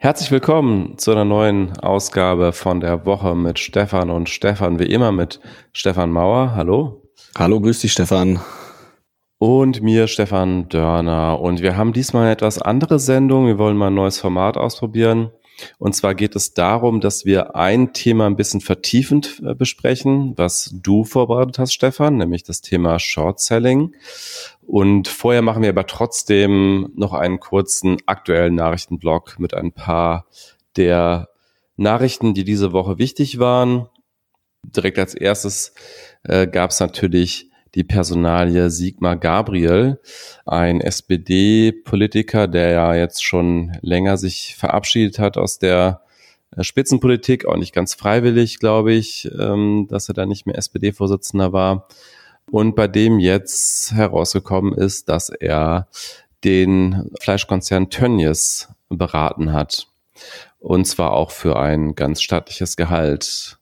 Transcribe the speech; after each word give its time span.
Herzlich 0.00 0.30
willkommen 0.30 0.96
zu 0.96 1.10
einer 1.10 1.24
neuen 1.24 1.76
Ausgabe 1.80 2.52
von 2.52 2.78
der 2.78 3.04
Woche 3.04 3.34
mit 3.34 3.58
Stefan 3.58 4.10
und 4.10 4.28
Stefan, 4.28 4.78
wie 4.78 4.84
immer 4.84 5.10
mit 5.10 5.40
Stefan 5.72 6.12
Mauer. 6.12 6.54
Hallo. 6.54 7.02
Hallo, 7.36 7.60
grüß 7.60 7.80
dich, 7.80 7.94
Stefan. 7.94 8.38
Und 9.38 9.82
mir, 9.82 10.06
Stefan 10.06 10.68
Dörner. 10.68 11.40
Und 11.40 11.62
wir 11.62 11.76
haben 11.76 11.92
diesmal 11.92 12.22
eine 12.22 12.30
etwas 12.30 12.62
andere 12.62 13.00
Sendung. 13.00 13.48
Wir 13.48 13.58
wollen 13.58 13.76
mal 13.76 13.88
ein 13.88 13.94
neues 13.94 14.20
Format 14.20 14.56
ausprobieren. 14.56 15.32
Und 15.78 15.94
zwar 15.94 16.14
geht 16.14 16.36
es 16.36 16.54
darum, 16.54 17.00
dass 17.00 17.24
wir 17.24 17.56
ein 17.56 17.92
Thema 17.92 18.26
ein 18.26 18.36
bisschen 18.36 18.60
vertiefend 18.60 19.42
äh, 19.44 19.54
besprechen, 19.54 20.34
was 20.36 20.74
du 20.82 21.04
vorbereitet 21.04 21.58
hast, 21.58 21.72
Stefan, 21.72 22.16
nämlich 22.16 22.44
das 22.44 22.60
Thema 22.60 22.98
Short 22.98 23.40
Selling. 23.40 23.94
Und 24.66 25.08
vorher 25.08 25.42
machen 25.42 25.62
wir 25.62 25.70
aber 25.70 25.86
trotzdem 25.86 26.90
noch 26.94 27.14
einen 27.14 27.40
kurzen 27.40 27.96
aktuellen 28.06 28.54
Nachrichtenblock 28.54 29.38
mit 29.38 29.54
ein 29.54 29.72
paar 29.72 30.26
der 30.76 31.28
Nachrichten, 31.76 32.34
die 32.34 32.44
diese 32.44 32.72
Woche 32.72 32.98
wichtig 32.98 33.38
waren. 33.38 33.88
Direkt 34.62 34.98
als 34.98 35.14
erstes 35.14 35.72
äh, 36.24 36.46
gab 36.46 36.70
es 36.70 36.80
natürlich 36.80 37.47
die 37.74 37.84
Personalie 37.84 38.70
Sigmar 38.70 39.16
Gabriel, 39.16 40.00
ein 40.46 40.80
SPD-Politiker, 40.80 42.48
der 42.48 42.70
ja 42.70 42.94
jetzt 42.94 43.24
schon 43.24 43.76
länger 43.82 44.16
sich 44.16 44.54
verabschiedet 44.56 45.18
hat 45.18 45.36
aus 45.36 45.58
der 45.58 46.02
äh, 46.56 46.62
Spitzenpolitik, 46.62 47.46
auch 47.46 47.56
nicht 47.56 47.74
ganz 47.74 47.94
freiwillig, 47.94 48.58
glaube 48.58 48.92
ich, 48.92 49.30
ähm, 49.38 49.86
dass 49.88 50.08
er 50.08 50.14
da 50.14 50.26
nicht 50.26 50.46
mehr 50.46 50.58
SPD-Vorsitzender 50.58 51.52
war. 51.52 51.88
Und 52.50 52.74
bei 52.74 52.88
dem 52.88 53.18
jetzt 53.18 53.92
herausgekommen 53.92 54.72
ist, 54.72 55.08
dass 55.08 55.28
er 55.28 55.88
den 56.44 57.10
Fleischkonzern 57.20 57.90
Tönnies 57.90 58.68
beraten 58.88 59.52
hat. 59.52 59.88
Und 60.58 60.86
zwar 60.86 61.12
auch 61.12 61.30
für 61.30 61.58
ein 61.58 61.94
ganz 61.94 62.22
stattliches 62.22 62.76
Gehalt. 62.76 63.57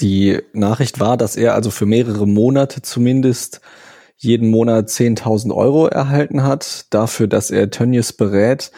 Die 0.00 0.38
Nachricht 0.52 1.00
war, 1.00 1.16
dass 1.16 1.36
er 1.36 1.54
also 1.54 1.70
für 1.70 1.86
mehrere 1.86 2.26
Monate 2.26 2.82
zumindest 2.82 3.60
jeden 4.16 4.48
Monat 4.48 4.88
10.000 4.88 5.54
Euro 5.54 5.86
erhalten 5.86 6.42
hat, 6.42 6.86
dafür, 6.90 7.26
dass 7.26 7.50
er 7.50 7.70
Tönnies 7.70 8.12
berät. 8.12 8.70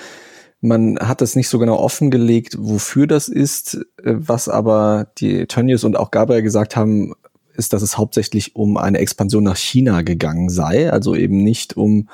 Man 0.60 0.98
hat 0.98 1.22
es 1.22 1.36
nicht 1.36 1.48
so 1.48 1.58
genau 1.58 1.76
offengelegt, 1.76 2.56
wofür 2.58 3.06
das 3.06 3.28
ist. 3.28 3.78
Was 4.02 4.48
aber 4.48 5.12
die 5.18 5.46
Tönnies 5.46 5.84
und 5.84 5.96
auch 5.96 6.10
Gabriel 6.10 6.42
gesagt 6.42 6.74
haben, 6.74 7.14
ist, 7.54 7.72
dass 7.72 7.82
es 7.82 7.98
hauptsächlich 7.98 8.56
um 8.56 8.76
eine 8.76 8.98
Expansion 8.98 9.44
nach 9.44 9.56
China 9.56 10.02
gegangen 10.02 10.48
sei, 10.48 10.90
also 10.92 11.14
eben 11.14 11.42
nicht 11.42 11.76
um 11.76 12.08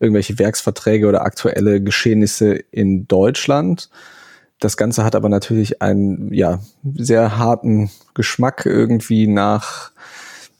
irgendwelche 0.00 0.38
Werksverträge 0.38 1.06
oder 1.08 1.22
aktuelle 1.22 1.82
Geschehnisse 1.82 2.52
in 2.70 3.08
Deutschland. 3.08 3.90
Das 4.60 4.76
Ganze 4.76 5.04
hat 5.04 5.14
aber 5.14 5.28
natürlich 5.28 5.82
einen 5.82 6.32
ja 6.32 6.60
sehr 6.96 7.38
harten 7.38 7.90
Geschmack 8.14 8.66
irgendwie 8.66 9.26
nach 9.26 9.92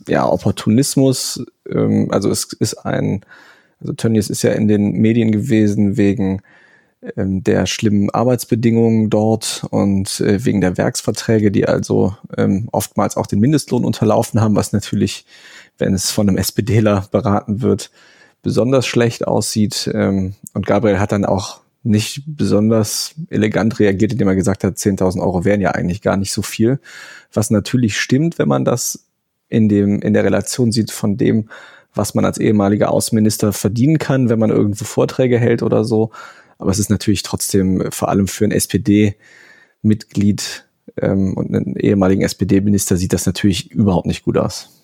ja 0.06 0.26
Opportunismus. 0.26 1.44
Ähm, 1.68 2.08
also 2.10 2.30
es 2.30 2.44
ist 2.52 2.74
ein, 2.74 3.22
also 3.80 3.92
Tönnies 3.92 4.30
ist 4.30 4.42
ja 4.42 4.52
in 4.52 4.68
den 4.68 4.92
Medien 4.92 5.32
gewesen 5.32 5.96
wegen 5.96 6.42
ähm, 7.16 7.44
der 7.44 7.66
schlimmen 7.66 8.10
Arbeitsbedingungen 8.10 9.08
dort 9.10 9.64
und 9.70 10.20
äh, 10.20 10.44
wegen 10.44 10.60
der 10.60 10.76
Werksverträge, 10.76 11.50
die 11.52 11.66
also 11.66 12.16
ähm, 12.36 12.68
oftmals 12.72 13.16
auch 13.16 13.26
den 13.26 13.40
Mindestlohn 13.40 13.84
unterlaufen 13.84 14.40
haben, 14.40 14.56
was 14.56 14.72
natürlich, 14.72 15.24
wenn 15.78 15.94
es 15.94 16.10
von 16.10 16.28
einem 16.28 16.38
SPDler 16.38 17.06
beraten 17.10 17.62
wird, 17.62 17.90
besonders 18.42 18.86
schlecht 18.86 19.26
aussieht. 19.26 19.88
Ähm, 19.94 20.34
und 20.54 20.66
Gabriel 20.66 20.98
hat 20.98 21.12
dann 21.12 21.24
auch 21.24 21.60
nicht 21.88 22.22
besonders 22.26 23.14
elegant 23.30 23.80
reagiert, 23.80 24.12
indem 24.12 24.28
er 24.28 24.36
gesagt 24.36 24.62
hat, 24.62 24.76
10.000 24.76 25.20
Euro 25.20 25.44
wären 25.44 25.60
ja 25.60 25.72
eigentlich 25.72 26.02
gar 26.02 26.16
nicht 26.16 26.32
so 26.32 26.42
viel. 26.42 26.78
Was 27.32 27.50
natürlich 27.50 27.98
stimmt, 27.98 28.38
wenn 28.38 28.48
man 28.48 28.64
das 28.64 29.06
in 29.48 29.68
dem, 29.68 30.00
in 30.00 30.12
der 30.12 30.24
Relation 30.24 30.70
sieht 30.70 30.90
von 30.90 31.16
dem, 31.16 31.48
was 31.94 32.14
man 32.14 32.24
als 32.24 32.38
ehemaliger 32.38 32.92
Außenminister 32.92 33.52
verdienen 33.52 33.98
kann, 33.98 34.28
wenn 34.28 34.38
man 34.38 34.50
irgendwo 34.50 34.84
Vorträge 34.84 35.38
hält 35.38 35.62
oder 35.62 35.84
so. 35.84 36.10
Aber 36.58 36.70
es 36.70 36.78
ist 36.78 36.90
natürlich 36.90 37.22
trotzdem 37.22 37.90
vor 37.90 38.10
allem 38.10 38.28
für 38.28 38.44
ein 38.44 38.50
SPD-Mitglied 38.50 40.66
ähm, 41.00 41.34
und 41.34 41.54
einen 41.54 41.76
ehemaligen 41.76 42.22
SPD-Minister 42.22 42.96
sieht 42.96 43.14
das 43.14 43.26
natürlich 43.26 43.70
überhaupt 43.70 44.06
nicht 44.06 44.24
gut 44.24 44.36
aus. 44.36 44.77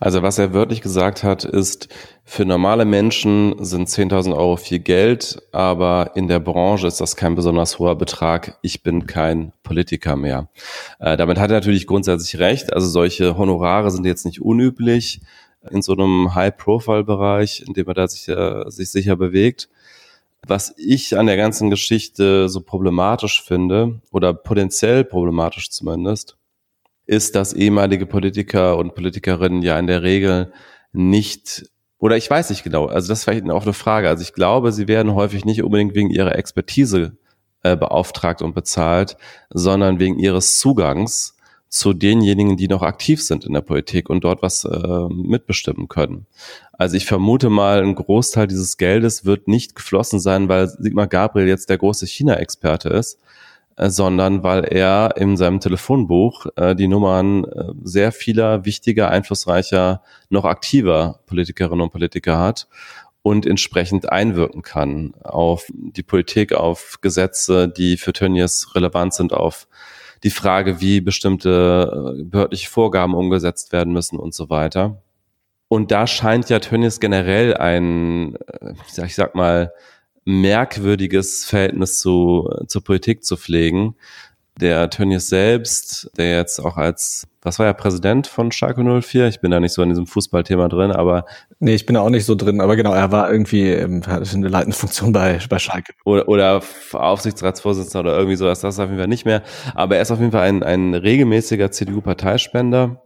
Also 0.00 0.22
was 0.22 0.38
er 0.38 0.54
wörtlich 0.54 0.80
gesagt 0.80 1.22
hat, 1.22 1.44
ist, 1.44 1.88
für 2.24 2.44
normale 2.44 2.84
Menschen 2.84 3.54
sind 3.64 3.88
10.000 3.88 4.34
Euro 4.34 4.56
viel 4.56 4.78
Geld, 4.78 5.42
aber 5.52 6.12
in 6.14 6.28
der 6.28 6.40
Branche 6.40 6.86
ist 6.86 7.00
das 7.00 7.14
kein 7.14 7.34
besonders 7.34 7.78
hoher 7.78 7.96
Betrag. 7.96 8.58
Ich 8.62 8.82
bin 8.82 9.06
kein 9.06 9.52
Politiker 9.62 10.16
mehr. 10.16 10.48
Äh, 10.98 11.16
damit 11.16 11.38
hat 11.38 11.50
er 11.50 11.58
natürlich 11.58 11.86
grundsätzlich 11.86 12.40
recht. 12.40 12.72
Also 12.72 12.88
solche 12.88 13.36
Honorare 13.36 13.90
sind 13.90 14.06
jetzt 14.06 14.24
nicht 14.24 14.42
unüblich 14.42 15.20
in 15.70 15.82
so 15.82 15.92
einem 15.92 16.34
High-Profile-Bereich, 16.34 17.64
in 17.66 17.74
dem 17.74 17.86
er 17.86 17.94
da 17.94 18.08
sich, 18.08 18.28
äh, 18.28 18.64
sich 18.70 18.90
sicher 18.90 19.16
bewegt. 19.16 19.68
Was 20.46 20.74
ich 20.76 21.18
an 21.18 21.26
der 21.26 21.36
ganzen 21.36 21.70
Geschichte 21.70 22.48
so 22.48 22.60
problematisch 22.60 23.42
finde, 23.42 24.00
oder 24.12 24.32
potenziell 24.32 25.04
problematisch 25.04 25.70
zumindest, 25.70 26.36
ist, 27.06 27.34
dass 27.36 27.52
ehemalige 27.52 28.06
Politiker 28.06 28.76
und 28.76 28.94
Politikerinnen 28.94 29.62
ja 29.62 29.78
in 29.78 29.86
der 29.86 30.02
Regel 30.02 30.52
nicht 30.92 31.70
oder 31.98 32.16
ich 32.16 32.28
weiß 32.28 32.50
nicht 32.50 32.62
genau, 32.62 32.86
also 32.86 33.08
das 33.08 33.20
ist 33.20 33.24
vielleicht 33.24 33.48
auch 33.48 33.62
eine 33.62 33.72
Frage. 33.72 34.08
Also 34.08 34.22
ich 34.22 34.34
glaube, 34.34 34.72
sie 34.72 34.86
werden 34.86 35.14
häufig 35.14 35.44
nicht 35.44 35.62
unbedingt 35.62 35.94
wegen 35.94 36.10
ihrer 36.10 36.36
Expertise 36.36 37.16
äh, 37.62 37.76
beauftragt 37.76 38.42
und 38.42 38.54
bezahlt, 38.54 39.16
sondern 39.50 39.98
wegen 39.98 40.18
ihres 40.18 40.58
Zugangs 40.58 41.36
zu 41.68 41.92
denjenigen, 41.94 42.56
die 42.56 42.68
noch 42.68 42.82
aktiv 42.82 43.22
sind 43.22 43.44
in 43.44 43.52
der 43.52 43.60
Politik 43.60 44.08
und 44.08 44.22
dort 44.24 44.42
was 44.42 44.64
äh, 44.64 45.08
mitbestimmen 45.08 45.88
können. 45.88 46.26
Also 46.72 46.96
ich 46.96 47.06
vermute 47.06 47.50
mal, 47.50 47.82
ein 47.82 47.94
Großteil 47.94 48.46
dieses 48.46 48.76
Geldes 48.76 49.24
wird 49.24 49.48
nicht 49.48 49.74
geflossen 49.74 50.20
sein, 50.20 50.48
weil 50.48 50.68
Sigmar 50.68 51.08
Gabriel 51.08 51.48
jetzt 51.48 51.68
der 51.68 51.78
große 51.78 52.06
China-Experte 52.06 52.90
ist, 52.90 53.18
sondern 53.76 54.42
weil 54.42 54.64
er 54.64 55.14
in 55.16 55.36
seinem 55.36 55.60
Telefonbuch 55.60 56.46
äh, 56.56 56.74
die 56.74 56.88
Nummern 56.88 57.44
äh, 57.44 57.72
sehr 57.82 58.12
vieler 58.12 58.64
wichtiger, 58.64 59.10
einflussreicher, 59.10 60.02
noch 60.30 60.44
aktiver 60.44 61.20
Politikerinnen 61.26 61.82
und 61.82 61.92
Politiker 61.92 62.38
hat 62.38 62.68
und 63.22 63.44
entsprechend 63.44 64.10
einwirken 64.10 64.62
kann 64.62 65.14
auf 65.22 65.66
die 65.74 66.02
Politik, 66.02 66.52
auf 66.54 66.98
Gesetze, 67.02 67.68
die 67.68 67.96
für 67.96 68.12
Tönnies 68.12 68.74
relevant 68.74 69.14
sind, 69.14 69.32
auf 69.32 69.66
die 70.22 70.30
Frage, 70.30 70.80
wie 70.80 71.00
bestimmte 71.00 72.16
äh, 72.18 72.22
behördliche 72.24 72.70
Vorgaben 72.70 73.14
umgesetzt 73.14 73.72
werden 73.72 73.92
müssen 73.92 74.18
und 74.18 74.32
so 74.32 74.48
weiter. 74.48 75.02
Und 75.68 75.90
da 75.90 76.06
scheint 76.06 76.48
ja 76.48 76.60
Tönnies 76.60 77.00
generell 77.00 77.54
ein, 77.56 78.36
äh, 78.36 78.72
ich 79.04 79.14
sag 79.14 79.34
mal, 79.34 79.72
merkwürdiges 80.26 81.44
Verhältnis 81.44 81.98
zu, 81.98 82.50
zur 82.66 82.84
Politik 82.84 83.24
zu 83.24 83.36
pflegen. 83.36 83.94
Der 84.60 84.88
Tönnies 84.88 85.28
selbst, 85.28 86.10
der 86.16 86.38
jetzt 86.38 86.60
auch 86.60 86.78
als, 86.78 87.26
was 87.42 87.58
war 87.58 87.66
ja 87.66 87.74
Präsident 87.74 88.26
von 88.26 88.50
Schalke 88.50 88.82
04? 88.82 89.28
Ich 89.28 89.40
bin 89.40 89.50
da 89.50 89.60
nicht 89.60 89.72
so 89.72 89.82
in 89.82 89.90
diesem 89.90 90.06
Fußballthema 90.06 90.68
drin, 90.68 90.92
aber. 90.92 91.26
Nee, 91.60 91.74
ich 91.74 91.84
bin 91.84 91.94
da 91.94 92.00
auch 92.00 92.10
nicht 92.10 92.24
so 92.24 92.34
drin, 92.34 92.62
aber 92.62 92.74
genau, 92.74 92.94
er 92.94 93.12
war 93.12 93.30
irgendwie, 93.30 93.70
ähm, 93.70 94.02
hatte 94.06 94.34
eine 94.34 94.48
leitende 94.48 94.76
Funktion 94.76 95.12
bei, 95.12 95.38
bei 95.48 95.58
Schalke. 95.58 95.92
Oder, 96.04 96.26
oder 96.28 96.62
Aufsichtsratsvorsitzender 96.92 98.00
oder 98.00 98.16
irgendwie 98.16 98.36
sowas, 98.36 98.60
das 98.60 98.76
ist 98.76 98.80
auf 98.80 98.88
jeden 98.88 98.98
Fall 98.98 99.08
nicht 99.08 99.26
mehr. 99.26 99.42
Aber 99.74 99.96
er 99.96 100.02
ist 100.02 100.10
auf 100.10 100.20
jeden 100.20 100.32
Fall 100.32 100.48
ein, 100.48 100.62
ein 100.62 100.94
regelmäßiger 100.94 101.70
CDU-Parteispender 101.70 103.05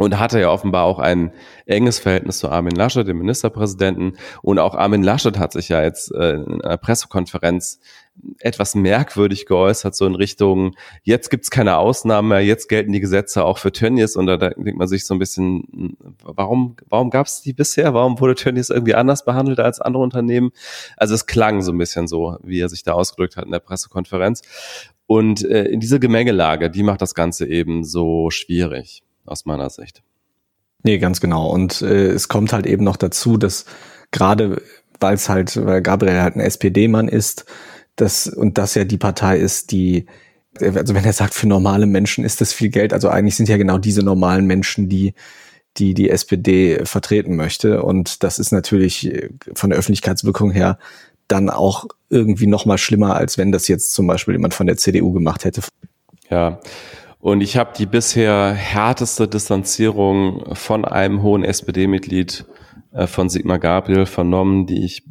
und 0.00 0.18
hatte 0.18 0.40
ja 0.40 0.48
offenbar 0.48 0.84
auch 0.84 0.98
ein 0.98 1.30
enges 1.66 1.98
Verhältnis 1.98 2.38
zu 2.38 2.48
Armin 2.48 2.74
Laschet, 2.74 3.06
dem 3.06 3.18
Ministerpräsidenten. 3.18 4.16
Und 4.40 4.58
auch 4.58 4.74
Armin 4.74 5.02
Laschet 5.02 5.38
hat 5.38 5.52
sich 5.52 5.68
ja 5.68 5.82
jetzt 5.82 6.10
äh, 6.14 6.36
in 6.36 6.62
einer 6.62 6.78
Pressekonferenz 6.78 7.80
etwas 8.38 8.74
merkwürdig 8.74 9.44
geäußert, 9.44 9.94
so 9.94 10.06
in 10.06 10.14
Richtung, 10.14 10.74
jetzt 11.02 11.28
gibt's 11.28 11.50
keine 11.50 11.76
Ausnahmen 11.76 12.28
mehr, 12.28 12.40
jetzt 12.40 12.70
gelten 12.70 12.92
die 12.92 13.00
Gesetze 13.00 13.44
auch 13.44 13.58
für 13.58 13.72
Tönnies. 13.72 14.16
Und 14.16 14.26
da 14.26 14.38
denkt 14.38 14.78
man 14.78 14.88
sich 14.88 15.04
so 15.04 15.12
ein 15.12 15.18
bisschen, 15.18 15.98
warum, 16.22 16.76
warum 16.88 17.10
gab's 17.10 17.42
die 17.42 17.52
bisher? 17.52 17.92
Warum 17.92 18.18
wurde 18.20 18.36
Tönnies 18.36 18.70
irgendwie 18.70 18.94
anders 18.94 19.26
behandelt 19.26 19.60
als 19.60 19.82
andere 19.82 20.02
Unternehmen? 20.02 20.50
Also 20.96 21.14
es 21.14 21.26
klang 21.26 21.60
so 21.60 21.72
ein 21.72 21.78
bisschen 21.78 22.08
so, 22.08 22.38
wie 22.42 22.60
er 22.60 22.70
sich 22.70 22.84
da 22.84 22.94
ausgedrückt 22.94 23.36
hat 23.36 23.44
in 23.44 23.52
der 23.52 23.60
Pressekonferenz. 23.60 24.40
Und 25.06 25.44
äh, 25.44 25.64
in 25.64 25.78
diese 25.78 26.00
Gemengelage, 26.00 26.70
die 26.70 26.84
macht 26.84 27.02
das 27.02 27.14
Ganze 27.14 27.46
eben 27.46 27.84
so 27.84 28.30
schwierig 28.30 29.02
aus 29.30 29.46
meiner 29.46 29.70
Sicht. 29.70 30.02
Nee, 30.82 30.98
ganz 30.98 31.20
genau. 31.20 31.50
Und 31.50 31.82
äh, 31.82 32.08
es 32.08 32.28
kommt 32.28 32.52
halt 32.52 32.66
eben 32.66 32.84
noch 32.84 32.96
dazu, 32.96 33.36
dass 33.36 33.66
gerade 34.10 34.62
weil 35.00 35.14
es 35.14 35.28
halt, 35.28 35.56
weil 35.64 35.80
Gabriel 35.80 36.20
halt 36.20 36.36
ein 36.36 36.40
SPD-Mann 36.40 37.08
ist, 37.08 37.46
das, 37.96 38.26
und 38.26 38.58
das 38.58 38.74
ja 38.74 38.84
die 38.84 38.98
Partei 38.98 39.38
ist, 39.38 39.72
die, 39.72 40.06
also 40.60 40.94
wenn 40.94 41.04
er 41.04 41.12
sagt, 41.12 41.34
für 41.34 41.46
normale 41.46 41.86
Menschen 41.86 42.24
ist 42.24 42.40
das 42.40 42.52
viel 42.52 42.68
Geld, 42.68 42.92
also 42.92 43.08
eigentlich 43.08 43.36
sind 43.36 43.48
ja 43.48 43.56
genau 43.56 43.78
diese 43.78 44.02
normalen 44.02 44.46
Menschen, 44.46 44.88
die 44.88 45.14
die 45.76 45.94
die 45.94 46.10
SPD 46.10 46.84
vertreten 46.84 47.36
möchte. 47.36 47.82
Und 47.82 48.22
das 48.22 48.38
ist 48.38 48.52
natürlich 48.52 49.30
von 49.54 49.70
der 49.70 49.78
Öffentlichkeitswirkung 49.78 50.50
her 50.50 50.78
dann 51.28 51.48
auch 51.48 51.86
irgendwie 52.08 52.48
noch 52.48 52.66
mal 52.66 52.78
schlimmer, 52.78 53.14
als 53.14 53.38
wenn 53.38 53.52
das 53.52 53.68
jetzt 53.68 53.92
zum 53.92 54.06
Beispiel 54.06 54.34
jemand 54.34 54.52
von 54.52 54.66
der 54.66 54.76
CDU 54.76 55.12
gemacht 55.12 55.44
hätte. 55.44 55.62
Ja, 56.28 56.60
und 57.20 57.42
ich 57.42 57.56
habe 57.56 57.72
die 57.76 57.86
bisher 57.86 58.52
härteste 58.52 59.28
Distanzierung 59.28 60.54
von 60.54 60.84
einem 60.86 61.22
hohen 61.22 61.44
SPD-Mitglied 61.44 62.46
äh, 62.92 63.06
von 63.06 63.28
Sigmar 63.28 63.58
Gabriel 63.58 64.06
vernommen, 64.06 64.66
die 64.66 64.84
ich 64.84 65.04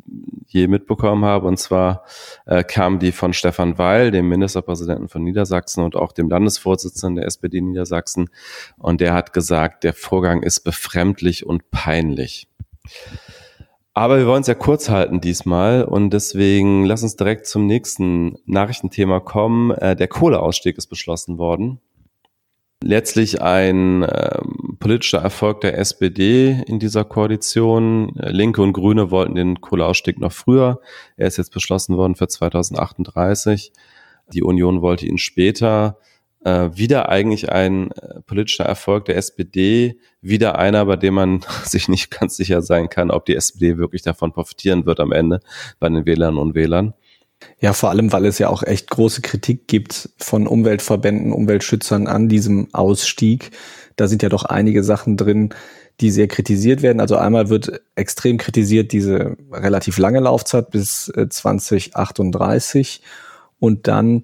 je 0.47 0.67
mitbekommen 0.67 1.23
habe. 1.23 1.47
Und 1.47 1.57
zwar 1.57 2.03
äh, 2.47 2.63
kam 2.63 2.97
die 2.97 3.11
von 3.11 3.33
Stefan 3.33 3.77
Weil, 3.77 4.09
dem 4.09 4.27
Ministerpräsidenten 4.27 5.07
von 5.07 5.23
Niedersachsen 5.23 5.83
und 5.83 5.95
auch 5.95 6.11
dem 6.11 6.29
Landesvorsitzenden 6.29 7.17
der 7.17 7.25
SPD 7.25 7.61
Niedersachsen. 7.61 8.29
Und 8.77 9.01
der 9.01 9.13
hat 9.13 9.31
gesagt, 9.31 9.83
der 9.83 9.93
Vorgang 9.93 10.41
ist 10.41 10.61
befremdlich 10.61 11.45
und 11.45 11.69
peinlich. 11.69 12.47
Aber 13.93 14.17
wir 14.17 14.25
wollen 14.25 14.41
es 14.41 14.47
ja 14.47 14.55
kurz 14.55 14.89
halten 14.89 15.21
diesmal 15.21 15.83
und 15.83 16.11
deswegen 16.11 16.85
lass 16.85 17.03
uns 17.03 17.17
direkt 17.17 17.45
zum 17.45 17.67
nächsten 17.67 18.37
Nachrichtenthema 18.45 19.19
kommen. 19.19 19.71
Äh, 19.71 19.95
der 19.95 20.07
Kohleausstieg 20.07 20.77
ist 20.77 20.87
beschlossen 20.87 21.37
worden 21.37 21.79
letztlich 22.83 23.41
ein 23.41 24.03
ähm, 24.03 24.77
politischer 24.79 25.19
Erfolg 25.19 25.61
der 25.61 25.77
SPD 25.77 26.63
in 26.65 26.79
dieser 26.79 27.03
Koalition. 27.03 28.13
Linke 28.15 28.61
und 28.61 28.73
Grüne 28.73 29.11
wollten 29.11 29.35
den 29.35 29.61
Kohleausstieg 29.61 30.19
noch 30.19 30.31
früher. 30.31 30.79
Er 31.17 31.27
ist 31.27 31.37
jetzt 31.37 31.53
beschlossen 31.53 31.97
worden 31.97 32.15
für 32.15 32.27
2038. 32.27 33.71
Die 34.33 34.43
Union 34.43 34.81
wollte 34.81 35.05
ihn 35.05 35.17
später. 35.17 35.97
Äh, 36.45 36.69
wieder 36.73 37.09
eigentlich 37.09 37.51
ein 37.51 37.91
äh, 37.91 38.21
politischer 38.21 38.63
Erfolg 38.63 39.05
der 39.05 39.17
SPD, 39.17 39.99
wieder 40.21 40.57
einer, 40.57 40.85
bei 40.85 40.95
dem 40.95 41.15
man 41.15 41.41
sich 41.65 41.89
nicht 41.89 42.11
ganz 42.11 42.37
sicher 42.37 42.61
sein 42.61 42.87
kann, 42.87 43.11
ob 43.11 43.25
die 43.25 43.35
SPD 43.35 43.77
wirklich 43.77 44.03
davon 44.03 44.31
profitieren 44.31 44.85
wird 44.85 45.01
am 45.01 45.11
Ende 45.11 45.41
bei 45.79 45.89
den 45.89 46.05
Wählerinnen 46.05 46.39
und 46.39 46.55
Wählern. 46.55 46.93
Ja, 47.59 47.73
vor 47.73 47.89
allem, 47.89 48.11
weil 48.11 48.25
es 48.25 48.39
ja 48.39 48.49
auch 48.49 48.63
echt 48.63 48.89
große 48.89 49.21
Kritik 49.21 49.67
gibt 49.67 50.09
von 50.17 50.47
Umweltverbänden, 50.47 51.31
Umweltschützern 51.31 52.07
an 52.07 52.29
diesem 52.29 52.73
Ausstieg. 52.73 53.51
Da 53.95 54.07
sind 54.07 54.23
ja 54.23 54.29
doch 54.29 54.45
einige 54.45 54.83
Sachen 54.83 55.17
drin, 55.17 55.53
die 55.99 56.11
sehr 56.11 56.27
kritisiert 56.27 56.81
werden. 56.81 57.01
Also 57.01 57.17
einmal 57.17 57.49
wird 57.49 57.81
extrem 57.95 58.37
kritisiert 58.37 58.91
diese 58.93 59.35
relativ 59.51 59.97
lange 59.97 60.21
Laufzeit 60.21 60.71
bis 60.71 61.11
2038 61.29 63.01
äh, 63.03 63.07
und 63.59 63.87
dann 63.87 64.21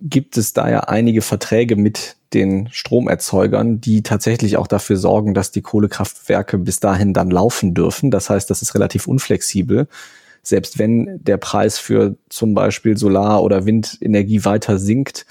gibt 0.00 0.36
es 0.36 0.52
da 0.52 0.70
ja 0.70 0.80
einige 0.80 1.22
Verträge 1.22 1.74
mit 1.74 2.16
den 2.32 2.68
Stromerzeugern, 2.70 3.80
die 3.80 4.02
tatsächlich 4.02 4.56
auch 4.56 4.68
dafür 4.68 4.96
sorgen, 4.96 5.34
dass 5.34 5.50
die 5.50 5.62
Kohlekraftwerke 5.62 6.58
bis 6.58 6.78
dahin 6.78 7.14
dann 7.14 7.30
laufen 7.30 7.74
dürfen. 7.74 8.12
Das 8.12 8.30
heißt, 8.30 8.48
das 8.48 8.62
ist 8.62 8.74
relativ 8.74 9.08
unflexibel 9.08 9.88
selbst 10.48 10.78
wenn 10.78 11.22
der 11.22 11.36
Preis 11.36 11.78
für 11.78 12.16
zum 12.28 12.54
Beispiel 12.54 12.96
Solar- 12.96 13.42
oder 13.42 13.66
Windenergie 13.66 14.44
weiter 14.44 14.78
sinkt, 14.78 15.26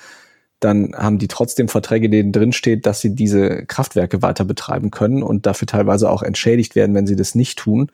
dann 0.60 0.94
haben 0.96 1.20
die 1.20 1.28
trotzdem 1.28 1.68
Verträge, 1.68 2.10
denen 2.10 2.32
drin 2.32 2.52
steht, 2.52 2.86
dass 2.86 3.00
sie 3.00 3.14
diese 3.14 3.66
Kraftwerke 3.66 4.22
weiter 4.22 4.44
betreiben 4.44 4.90
können 4.90 5.22
und 5.22 5.46
dafür 5.46 5.68
teilweise 5.68 6.10
auch 6.10 6.24
entschädigt 6.24 6.76
werden, 6.76 6.96
wenn 6.96 7.06
sie 7.08 7.16
das 7.16 7.36
nicht 7.36 7.60
tun. 7.60 7.92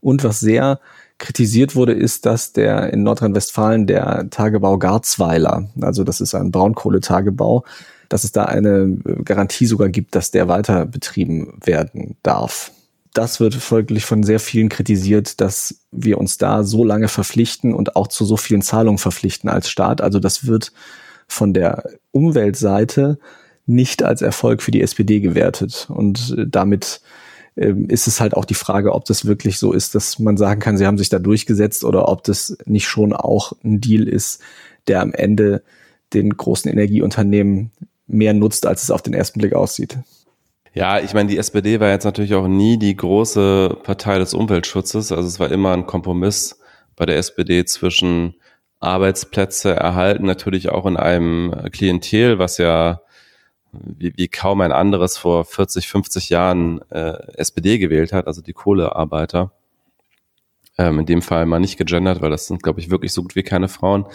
Und 0.00 0.22
was 0.22 0.38
sehr 0.38 0.78
kritisiert 1.18 1.74
wurde, 1.74 1.92
ist, 1.94 2.26
dass 2.26 2.52
der 2.52 2.92
in 2.92 3.02
Nordrhein-Westfalen 3.02 3.86
der 3.86 4.28
Tagebau 4.30 4.78
Garzweiler, 4.78 5.68
also 5.80 6.04
das 6.04 6.20
ist 6.20 6.34
ein 6.34 6.52
Braunkohletagebau, 6.52 7.64
dass 8.08 8.22
es 8.22 8.30
da 8.30 8.44
eine 8.44 8.98
Garantie 9.24 9.66
sogar 9.66 9.88
gibt, 9.88 10.14
dass 10.14 10.30
der 10.30 10.46
weiter 10.46 10.86
betrieben 10.86 11.58
werden 11.64 12.16
darf 12.22 12.70
das 13.16 13.40
wird 13.40 13.54
folglich 13.54 14.04
von 14.04 14.22
sehr 14.22 14.40
vielen 14.40 14.68
kritisiert, 14.68 15.40
dass 15.40 15.80
wir 15.90 16.18
uns 16.18 16.36
da 16.36 16.62
so 16.64 16.84
lange 16.84 17.08
verpflichten 17.08 17.72
und 17.72 17.96
auch 17.96 18.08
zu 18.08 18.24
so 18.24 18.36
vielen 18.36 18.62
Zahlungen 18.62 18.98
verpflichten 18.98 19.48
als 19.48 19.70
Staat. 19.70 20.00
Also 20.00 20.18
das 20.18 20.46
wird 20.46 20.72
von 21.26 21.54
der 21.54 21.84
Umweltseite 22.12 23.18
nicht 23.64 24.02
als 24.02 24.22
Erfolg 24.22 24.62
für 24.62 24.70
die 24.70 24.82
SPD 24.82 25.20
gewertet. 25.20 25.88
Und 25.88 26.36
äh, 26.36 26.44
damit 26.46 27.00
ähm, 27.56 27.88
ist 27.88 28.06
es 28.06 28.20
halt 28.20 28.34
auch 28.34 28.44
die 28.44 28.54
Frage, 28.54 28.92
ob 28.92 29.06
das 29.06 29.24
wirklich 29.24 29.58
so 29.58 29.72
ist, 29.72 29.94
dass 29.94 30.18
man 30.18 30.36
sagen 30.36 30.60
kann, 30.60 30.76
sie 30.76 30.86
haben 30.86 30.98
sich 30.98 31.08
da 31.08 31.18
durchgesetzt 31.18 31.84
oder 31.84 32.08
ob 32.08 32.22
das 32.24 32.56
nicht 32.66 32.86
schon 32.86 33.12
auch 33.14 33.52
ein 33.64 33.80
Deal 33.80 34.06
ist, 34.06 34.40
der 34.88 35.00
am 35.00 35.12
Ende 35.12 35.62
den 36.12 36.36
großen 36.36 36.70
Energieunternehmen 36.70 37.72
mehr 38.06 38.34
nutzt, 38.34 38.66
als 38.66 38.82
es 38.82 38.90
auf 38.90 39.02
den 39.02 39.14
ersten 39.14 39.40
Blick 39.40 39.54
aussieht. 39.54 39.98
Ja, 40.76 41.00
ich 41.00 41.14
meine, 41.14 41.30
die 41.30 41.38
SPD 41.38 41.80
war 41.80 41.88
jetzt 41.88 42.04
natürlich 42.04 42.34
auch 42.34 42.48
nie 42.48 42.76
die 42.76 42.94
große 42.94 43.78
Partei 43.82 44.18
des 44.18 44.34
Umweltschutzes. 44.34 45.10
Also 45.10 45.26
es 45.26 45.40
war 45.40 45.50
immer 45.50 45.72
ein 45.72 45.86
Kompromiss 45.86 46.60
bei 46.96 47.06
der 47.06 47.16
SPD 47.16 47.64
zwischen 47.64 48.34
Arbeitsplätze 48.78 49.74
erhalten, 49.74 50.26
natürlich 50.26 50.68
auch 50.68 50.84
in 50.84 50.98
einem 50.98 51.70
Klientel, 51.72 52.38
was 52.38 52.58
ja 52.58 53.00
wie, 53.72 54.12
wie 54.18 54.28
kaum 54.28 54.60
ein 54.60 54.70
anderes 54.70 55.16
vor 55.16 55.46
40, 55.46 55.88
50 55.88 56.28
Jahren 56.28 56.82
äh, 56.90 57.22
SPD 57.38 57.78
gewählt 57.78 58.12
hat, 58.12 58.26
also 58.26 58.42
die 58.42 58.52
Kohlearbeiter 58.52 59.52
ähm, 60.78 61.00
in 61.00 61.06
dem 61.06 61.22
Fall 61.22 61.46
mal 61.46 61.58
nicht 61.58 61.78
gegendert, 61.78 62.20
weil 62.20 62.30
das 62.30 62.46
sind, 62.46 62.62
glaube 62.62 62.80
ich, 62.80 62.90
wirklich 62.90 63.12
so 63.12 63.22
gut 63.22 63.34
wie 63.34 63.42
keine 63.42 63.68
Frauen. 63.68 64.06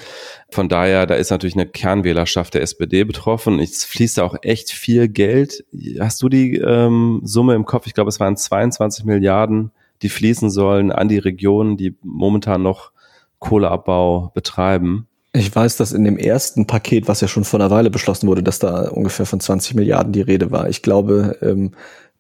Von 0.50 0.69
daher, 0.69 1.06
da 1.06 1.16
ist 1.16 1.31
natürlich 1.31 1.56
eine 1.56 1.66
Kernwählerschaft 1.66 2.54
der 2.54 2.62
SPD 2.62 3.04
betroffen. 3.04 3.60
Es 3.60 3.84
fließt 3.84 4.19
da 4.19 4.24
auch 4.24 4.36
echt 4.44 4.72
viel 4.72 5.08
Geld. 5.08 5.66
Hast 6.00 6.22
du 6.22 6.30
die 6.30 6.58
ähm, 6.58 7.22
Summe 7.24 7.56
im 7.56 7.66
Kopf? 7.66 7.88
Ich 7.88 7.94
glaube, 7.94 8.10
es 8.10 8.19
waren 8.19 8.38
22 8.38 9.06
Milliarden, 9.06 9.72
die 10.02 10.10
fließen 10.10 10.50
sollen 10.50 10.92
an 10.92 11.08
die 11.08 11.19
Regionen, 11.19 11.78
die 11.78 11.96
momentan 12.04 12.62
noch 12.62 12.92
Kohleabbau 13.40 14.31
betreiben. 14.34 15.07
Ich 15.34 15.56
weiß, 15.56 15.78
dass 15.78 15.94
in 15.94 16.04
dem 16.04 16.18
ersten 16.18 16.68
Paket, 16.68 17.07
was 17.07 17.22
ja 17.22 17.28
schon 17.28 17.46
vor 17.46 17.60
einer 17.60 17.72
Weile 17.72 17.90
beschlossen 17.90 18.28
wurde, 18.28 18.44
dass 18.44 18.60
da 18.60 18.90
ungefähr 18.90 19.25
von 19.25 19.40
20 19.40 19.75
Milliarden 19.75 20.12
die 20.12 20.22
Rede 20.22 20.52
war. 20.52 20.69
Ich 20.69 20.81
glaube, 20.81 21.38
ähm, 21.42 21.72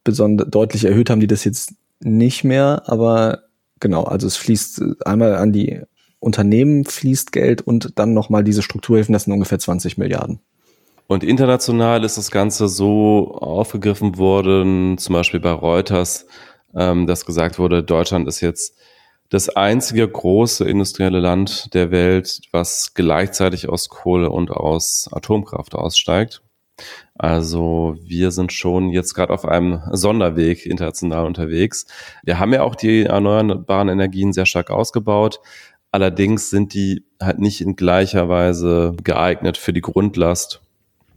besonders 0.03 0.49
deutlich 0.49 0.85
erhöht 0.85 1.09
haben 1.09 1.19
die 1.19 1.27
das 1.27 1.43
jetzt 1.43 1.73
nicht 1.99 2.43
mehr, 2.43 2.83
aber 2.87 3.43
Genau, 3.81 4.03
also 4.03 4.27
es 4.27 4.37
fließt 4.37 5.05
einmal 5.05 5.35
an 5.35 5.51
die 5.51 5.81
Unternehmen 6.19 6.85
fließt 6.85 7.31
Geld 7.31 7.61
und 7.63 7.97
dann 7.97 8.13
nochmal 8.13 8.43
diese 8.43 8.61
Strukturhilfen, 8.61 9.11
das 9.11 9.23
sind 9.23 9.33
ungefähr 9.33 9.59
20 9.59 9.97
Milliarden. 9.97 10.39
Und 11.07 11.23
international 11.23 12.05
ist 12.05 12.17
das 12.17 12.31
Ganze 12.31 12.69
so 12.69 13.35
aufgegriffen 13.35 14.17
worden, 14.17 14.97
zum 14.97 15.13
Beispiel 15.13 15.39
bei 15.41 15.51
Reuters, 15.51 16.27
ähm, 16.73 17.07
dass 17.07 17.25
gesagt 17.25 17.59
wurde, 17.59 17.83
Deutschland 17.83 18.27
ist 18.27 18.39
jetzt 18.39 18.77
das 19.29 19.49
einzige 19.49 20.07
große 20.07 20.63
industrielle 20.63 21.19
Land 21.19 21.73
der 21.73 21.89
Welt, 21.89 22.39
was 22.51 22.93
gleichzeitig 22.93 23.67
aus 23.67 23.89
Kohle 23.89 24.29
und 24.29 24.51
aus 24.51 25.09
Atomkraft 25.11 25.73
aussteigt. 25.73 26.43
Also 27.15 27.95
wir 28.03 28.31
sind 28.31 28.51
schon 28.51 28.89
jetzt 28.89 29.13
gerade 29.13 29.33
auf 29.33 29.45
einem 29.45 29.81
Sonderweg 29.91 30.65
international 30.65 31.25
unterwegs. 31.25 31.85
Wir 32.23 32.39
haben 32.39 32.53
ja 32.53 32.63
auch 32.63 32.75
die 32.75 33.03
erneuerbaren 33.03 33.89
Energien 33.89 34.33
sehr 34.33 34.45
stark 34.45 34.71
ausgebaut. 34.71 35.39
Allerdings 35.91 36.49
sind 36.49 36.73
die 36.73 37.05
halt 37.21 37.39
nicht 37.39 37.61
in 37.61 37.75
gleicher 37.75 38.29
Weise 38.29 38.95
geeignet 39.03 39.57
für 39.57 39.73
die 39.73 39.81
Grundlast, 39.81 40.61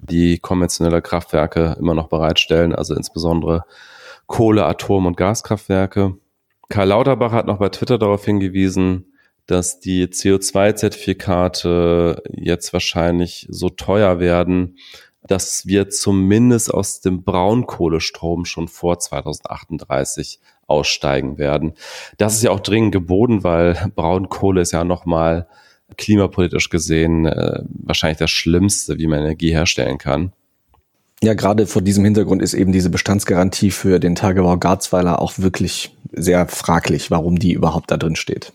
die 0.01 0.39
konventionelle 0.39 1.01
Kraftwerke 1.01 1.77
immer 1.79 1.95
noch 1.95 2.09
bereitstellen, 2.09 2.75
also 2.75 2.95
insbesondere 2.95 3.65
Kohle, 4.27 4.67
Atom- 4.67 5.07
und 5.07 5.17
Gaskraftwerke. 5.17 6.17
Karl 6.69 6.89
Lauterbach 6.89 7.33
hat 7.33 7.47
noch 7.47 7.59
bei 7.59 7.69
Twitter 7.69 7.99
darauf 7.99 8.25
hingewiesen, 8.25 9.13
dass 9.47 9.79
die 9.81 10.07
CO2-Zertifikate 10.07 12.23
jetzt 12.31 12.73
wahrscheinlich 12.73 13.47
so 13.51 13.69
teuer 13.69 14.19
werden, 14.19 14.79
dass 15.27 15.67
wir 15.67 15.89
zumindest 15.89 16.73
aus 16.73 17.01
dem 17.01 17.23
Braunkohlestrom 17.23 18.45
schon 18.45 18.69
vor 18.69 18.99
2038 18.99 20.41
aussteigen 20.67 21.39
werden. 21.39 21.75
Das 22.19 22.35
ist 22.35 22.43
ja 22.43 22.51
auch 22.51 22.61
dringend 22.61 22.93
geboten, 22.93 23.45
weil 23.45 23.91
Braunkohle 23.95 24.61
ist 24.61 24.73
ja 24.73 24.85
nochmal 24.85 25.47
klimapolitisch 25.97 26.71
gesehen 26.71 27.27
äh, 27.27 27.63
wahrscheinlich 27.69 28.19
das 28.19 28.31
Schlimmste, 28.31 28.99
wie 28.99 29.07
man 29.07 29.21
Energie 29.21 29.51
herstellen 29.51 29.99
kann. 29.99 30.33
Ja, 31.23 31.35
gerade 31.35 31.67
vor 31.67 31.83
diesem 31.83 32.05
Hintergrund 32.05 32.43
ist 32.43 32.55
eben 32.55 32.73
diese 32.73 32.91
Bestandsgarantie 32.91 33.71
für 33.71 34.01
den 34.01 34.15
Tagebau 34.15 34.57
Garzweiler 34.57 35.23
auch 35.23 35.39
wirklich 35.39 35.97
sehr 36.13 36.47
fraglich, 36.49 37.11
warum 37.11 37.39
die 37.39 37.53
überhaupt 37.53 37.91
da 37.91 37.97
drin 37.97 38.17
steht 38.17 38.53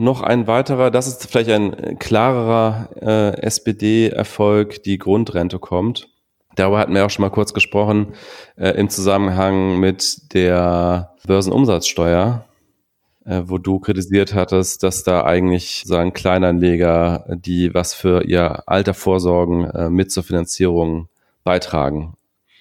noch 0.00 0.22
ein 0.22 0.46
weiterer, 0.46 0.90
das 0.90 1.06
ist 1.06 1.30
vielleicht 1.30 1.50
ein 1.50 1.98
klarerer 1.98 2.88
äh, 3.00 3.42
SPD-Erfolg, 3.42 4.82
die 4.82 4.98
Grundrente 4.98 5.58
kommt. 5.58 6.08
Darüber 6.56 6.78
hatten 6.78 6.94
wir 6.94 7.04
auch 7.04 7.10
schon 7.10 7.22
mal 7.22 7.30
kurz 7.30 7.52
gesprochen 7.52 8.14
äh, 8.56 8.70
im 8.70 8.88
Zusammenhang 8.88 9.78
mit 9.78 10.34
der 10.34 11.14
Börsenumsatzsteuer, 11.26 12.46
äh, 13.24 13.42
wo 13.44 13.58
du 13.58 13.78
kritisiert 13.78 14.34
hattest, 14.34 14.82
dass 14.82 15.04
da 15.04 15.24
eigentlich 15.24 15.84
sagen 15.86 16.12
Kleinanleger, 16.12 17.26
die 17.28 17.74
was 17.74 17.94
für 17.94 18.24
ihr 18.24 18.68
Alter 18.68 18.94
vorsorgen, 18.94 19.64
äh, 19.64 19.90
mit 19.90 20.10
zur 20.10 20.22
Finanzierung 20.22 21.08
beitragen. 21.44 22.14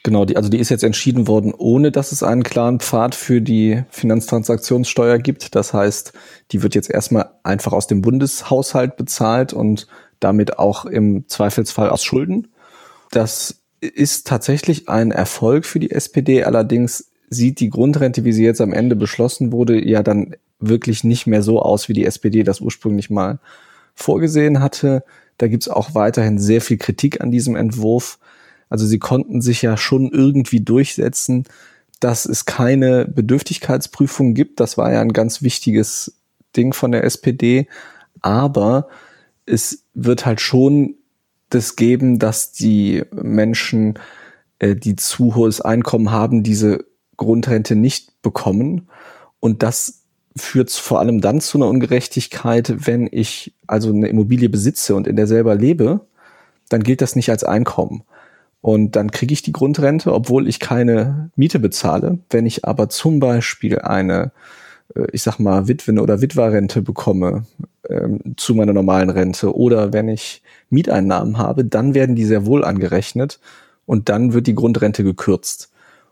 Genau, 0.09 0.25
die, 0.25 0.37
also 0.37 0.49
die 0.49 0.57
ist 0.57 0.69
jetzt 0.69 0.83
entschieden 0.83 1.27
worden, 1.27 1.53
ohne 1.55 1.91
dass 1.91 2.11
es 2.11 2.23
einen 2.23 2.41
klaren 2.41 2.79
Pfad 2.79 3.13
für 3.13 3.41
die 3.43 3.83
Finanztransaktionssteuer 3.91 5.19
gibt. 5.19 5.53
Das 5.53 5.71
heißt, 5.71 6.13
die 6.51 6.63
wird 6.63 6.73
jetzt 6.73 6.89
erstmal 6.89 7.29
einfach 7.43 7.73
aus 7.73 7.85
dem 7.85 8.01
Bundeshaushalt 8.01 8.97
bezahlt 8.97 9.53
und 9.53 9.85
damit 10.19 10.57
auch 10.57 10.85
im 10.85 11.27
Zweifelsfall 11.27 11.91
aus 11.91 12.03
Schulden. 12.03 12.47
Das 13.11 13.61
ist 13.81 14.25
tatsächlich 14.25 14.89
ein 14.89 15.11
Erfolg 15.11 15.67
für 15.67 15.77
die 15.77 15.91
SPD. 15.91 16.43
Allerdings 16.43 17.11
sieht 17.29 17.59
die 17.59 17.69
Grundrente, 17.69 18.25
wie 18.25 18.33
sie 18.33 18.43
jetzt 18.43 18.61
am 18.61 18.73
Ende 18.73 18.95
beschlossen 18.95 19.51
wurde, 19.51 19.79
ja 19.87 20.01
dann 20.01 20.35
wirklich 20.59 21.03
nicht 21.03 21.27
mehr 21.27 21.43
so 21.43 21.61
aus, 21.61 21.87
wie 21.87 21.93
die 21.93 22.05
SPD 22.05 22.41
das 22.41 22.61
ursprünglich 22.61 23.11
mal 23.11 23.37
vorgesehen 23.93 24.59
hatte. 24.59 25.03
Da 25.37 25.47
gibt's 25.47 25.69
auch 25.69 25.93
weiterhin 25.93 26.39
sehr 26.39 26.61
viel 26.61 26.79
Kritik 26.79 27.21
an 27.21 27.29
diesem 27.29 27.55
Entwurf. 27.55 28.17
Also 28.69 28.85
sie 28.85 28.99
konnten 28.99 29.41
sich 29.41 29.61
ja 29.61 29.77
schon 29.77 30.09
irgendwie 30.11 30.61
durchsetzen, 30.61 31.45
dass 31.99 32.25
es 32.25 32.45
keine 32.45 33.05
Bedürftigkeitsprüfung 33.05 34.33
gibt. 34.33 34.59
Das 34.59 34.77
war 34.77 34.91
ja 34.91 35.01
ein 35.01 35.13
ganz 35.13 35.41
wichtiges 35.41 36.13
Ding 36.55 36.73
von 36.73 36.91
der 36.91 37.03
SPD. 37.03 37.67
Aber 38.21 38.87
es 39.45 39.83
wird 39.93 40.25
halt 40.25 40.39
schon 40.41 40.95
das 41.49 41.75
geben, 41.75 42.19
dass 42.19 42.51
die 42.51 43.03
Menschen, 43.11 43.97
äh, 44.59 44.75
die 44.75 44.95
zu 44.95 45.35
hohes 45.35 45.61
Einkommen 45.61 46.11
haben, 46.11 46.43
diese 46.43 46.85
Grundrente 47.17 47.75
nicht 47.75 48.21
bekommen. 48.21 48.87
Und 49.39 49.63
das 49.63 50.03
führt 50.35 50.71
vor 50.71 50.99
allem 50.99 51.21
dann 51.21 51.41
zu 51.41 51.57
einer 51.57 51.67
Ungerechtigkeit, 51.67 52.87
wenn 52.87 53.09
ich 53.11 53.55
also 53.67 53.89
eine 53.89 54.07
Immobilie 54.07 54.49
besitze 54.49 54.95
und 54.95 55.07
in 55.07 55.15
der 55.15 55.27
selber 55.27 55.55
lebe, 55.55 56.07
dann 56.69 56.83
gilt 56.83 57.01
das 57.01 57.15
nicht 57.15 57.29
als 57.29 57.43
Einkommen. 57.43 58.03
Und 58.61 58.95
dann 58.95 59.11
kriege 59.11 59.33
ich 59.33 59.41
die 59.41 59.53
Grundrente, 59.53 60.13
obwohl 60.13 60.47
ich 60.47 60.59
keine 60.59 61.31
Miete 61.35 61.59
bezahle. 61.59 62.19
Wenn 62.29 62.45
ich 62.45 62.65
aber 62.65 62.89
zum 62.89 63.19
Beispiel 63.19 63.79
eine, 63.79 64.31
äh, 64.95 65.07
ich 65.13 65.23
sag 65.23 65.39
mal, 65.39 65.67
Witwen- 65.67 65.99
oder 65.99 66.21
Witwerrente 66.21 66.81
bekomme 66.81 67.45
ähm, 67.89 68.19
zu 68.35 68.55
meiner 68.55 68.73
normalen 68.73 69.09
Rente 69.09 69.55
oder 69.55 69.93
wenn 69.93 70.09
ich 70.09 70.41
Mieteinnahmen 70.69 71.37
habe, 71.37 71.63
dann 71.63 71.93
werden 71.93 72.15
die 72.15 72.25
sehr 72.25 72.45
wohl 72.45 72.65
angerechnet 72.65 73.39
und 73.85 74.09
dann 74.09 74.33
wird 74.33 74.47
die 74.47 74.55
Grundrente 74.55 75.03
gekürzt. 75.03 75.71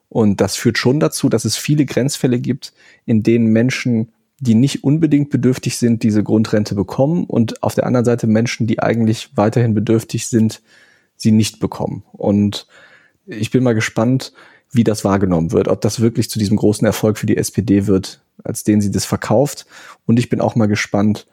Und 0.10 0.40
das 0.40 0.56
führt 0.56 0.78
schon 0.78 1.00
dazu, 1.02 1.28
dass 1.28 1.44
es 1.44 1.58
viele 1.58 1.86
Grenzfälle 1.86 2.40
gibt, 2.40 2.74
in 3.06 3.24
denen 3.24 3.48
Menschen, 3.48 4.14
die 4.40 4.56
nicht 4.56 4.86
unbedingt 4.86 5.30
bedürftig 5.32 5.78
sind, 5.78 6.04
diese 6.04 6.24
Grundrente 6.24 6.76
bekommen 6.76 7.26
und 7.26 7.62
auf 7.62 7.76
der 7.76 7.86
anderen 7.86 8.06
Seite 8.06 8.26
Menschen, 8.26 8.68
die 8.68 8.80
eigentlich 8.80 9.32
weiterhin 9.36 9.74
bedürftig 9.74 10.28
sind, 10.28 10.62
sie 11.18 11.32
nicht 11.32 11.60
bekommen. 11.60 12.04
Und 12.14 12.68
ich 13.26 13.52
bin 13.52 13.64
mal 13.64 13.76
gespannt, 13.76 14.34
wie 14.72 14.84
das 14.84 15.04
wahrgenommen 15.04 15.52
wird, 15.52 15.68
ob 15.68 15.82
das 15.82 16.00
wirklich 16.00 16.30
zu 16.30 16.40
diesem 16.40 16.58
großen 16.58 16.86
Erfolg 16.86 17.18
für 17.18 17.26
die 17.26 17.38
SPD 17.38 17.88
wird, 17.88 18.22
als 18.44 18.64
den 18.64 18.82
sie 18.82 18.92
das 18.92 19.06
verkauft. 19.06 19.66
Und 20.06 20.20
ich 20.20 20.30
bin 20.30 20.42
auch 20.42 20.56
mal 20.56 20.68
gespannt, 20.68 21.28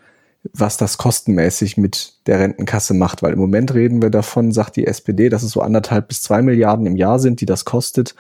was 0.53 0.77
das 0.77 0.99
kostenmäßig 0.99 1.77
mit 1.77 2.15
der 2.27 2.39
Rentenkasse 2.39 2.95
macht, 2.95 3.23
weil 3.23 3.33
im 3.33 3.39
Moment 3.39 3.73
reden 3.75 4.03
wir 4.03 4.11
davon, 4.11 4.53
sagt 4.53 4.77
die 4.77 4.87
SPD, 4.87 5.29
dass 5.29 5.43
es 5.43 5.53
so 5.53 5.63
anderthalb 5.63 6.09
bis 6.09 6.23
zwei 6.23 6.43
Milliarden 6.43 6.87
im 6.87 6.97
Jahr 6.97 7.19
sind, 7.19 7.41
die 7.41 7.47
das 7.47 7.65
kostet. 7.65 8.15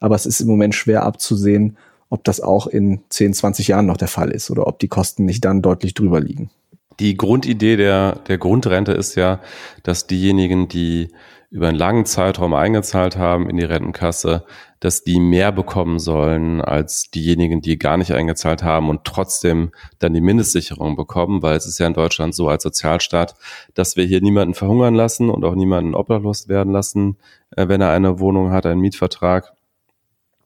Aber 0.00 0.14
es 0.14 0.26
ist 0.26 0.40
im 0.40 0.48
Moment 0.48 0.74
schwer 0.74 1.04
abzusehen, 1.04 1.76
ob 2.10 2.24
das 2.24 2.40
auch 2.40 2.66
in 2.66 3.00
10, 3.10 3.34
20 3.34 3.68
Jahren 3.68 3.86
noch 3.86 3.96
der 3.96 4.08
Fall 4.08 4.30
ist 4.30 4.50
oder 4.50 4.66
ob 4.66 4.78
die 4.78 4.88
Kosten 4.88 5.24
nicht 5.24 5.44
dann 5.44 5.62
deutlich 5.62 5.94
drüber 5.94 6.20
liegen. 6.20 6.50
Die 7.00 7.16
Grundidee 7.16 7.76
der, 7.76 8.16
der 8.26 8.38
Grundrente 8.38 8.92
ist 8.92 9.14
ja, 9.14 9.40
dass 9.82 10.06
diejenigen, 10.06 10.68
die 10.68 11.08
über 11.50 11.68
einen 11.68 11.78
langen 11.78 12.04
Zeitraum 12.04 12.52
eingezahlt 12.52 13.16
haben 13.16 13.48
in 13.48 13.56
die 13.56 13.64
Rentenkasse, 13.64 14.44
dass 14.80 15.02
die 15.02 15.18
mehr 15.18 15.50
bekommen 15.50 15.98
sollen 15.98 16.60
als 16.60 17.10
diejenigen, 17.10 17.62
die 17.62 17.78
gar 17.78 17.96
nicht 17.96 18.12
eingezahlt 18.12 18.62
haben 18.62 18.90
und 18.90 19.04
trotzdem 19.04 19.70
dann 19.98 20.12
die 20.12 20.20
Mindestsicherung 20.20 20.94
bekommen, 20.94 21.42
weil 21.42 21.56
es 21.56 21.66
ist 21.66 21.78
ja 21.78 21.86
in 21.86 21.94
Deutschland 21.94 22.34
so 22.34 22.48
als 22.48 22.62
Sozialstaat, 22.62 23.34
dass 23.74 23.96
wir 23.96 24.04
hier 24.04 24.20
niemanden 24.20 24.54
verhungern 24.54 24.94
lassen 24.94 25.30
und 25.30 25.44
auch 25.44 25.54
niemanden 25.54 25.94
obdachlos 25.94 26.48
werden 26.48 26.72
lassen, 26.72 27.16
äh, 27.56 27.66
wenn 27.68 27.80
er 27.80 27.90
eine 27.90 28.20
Wohnung 28.20 28.50
hat, 28.50 28.66
einen 28.66 28.80
Mietvertrag. 28.80 29.52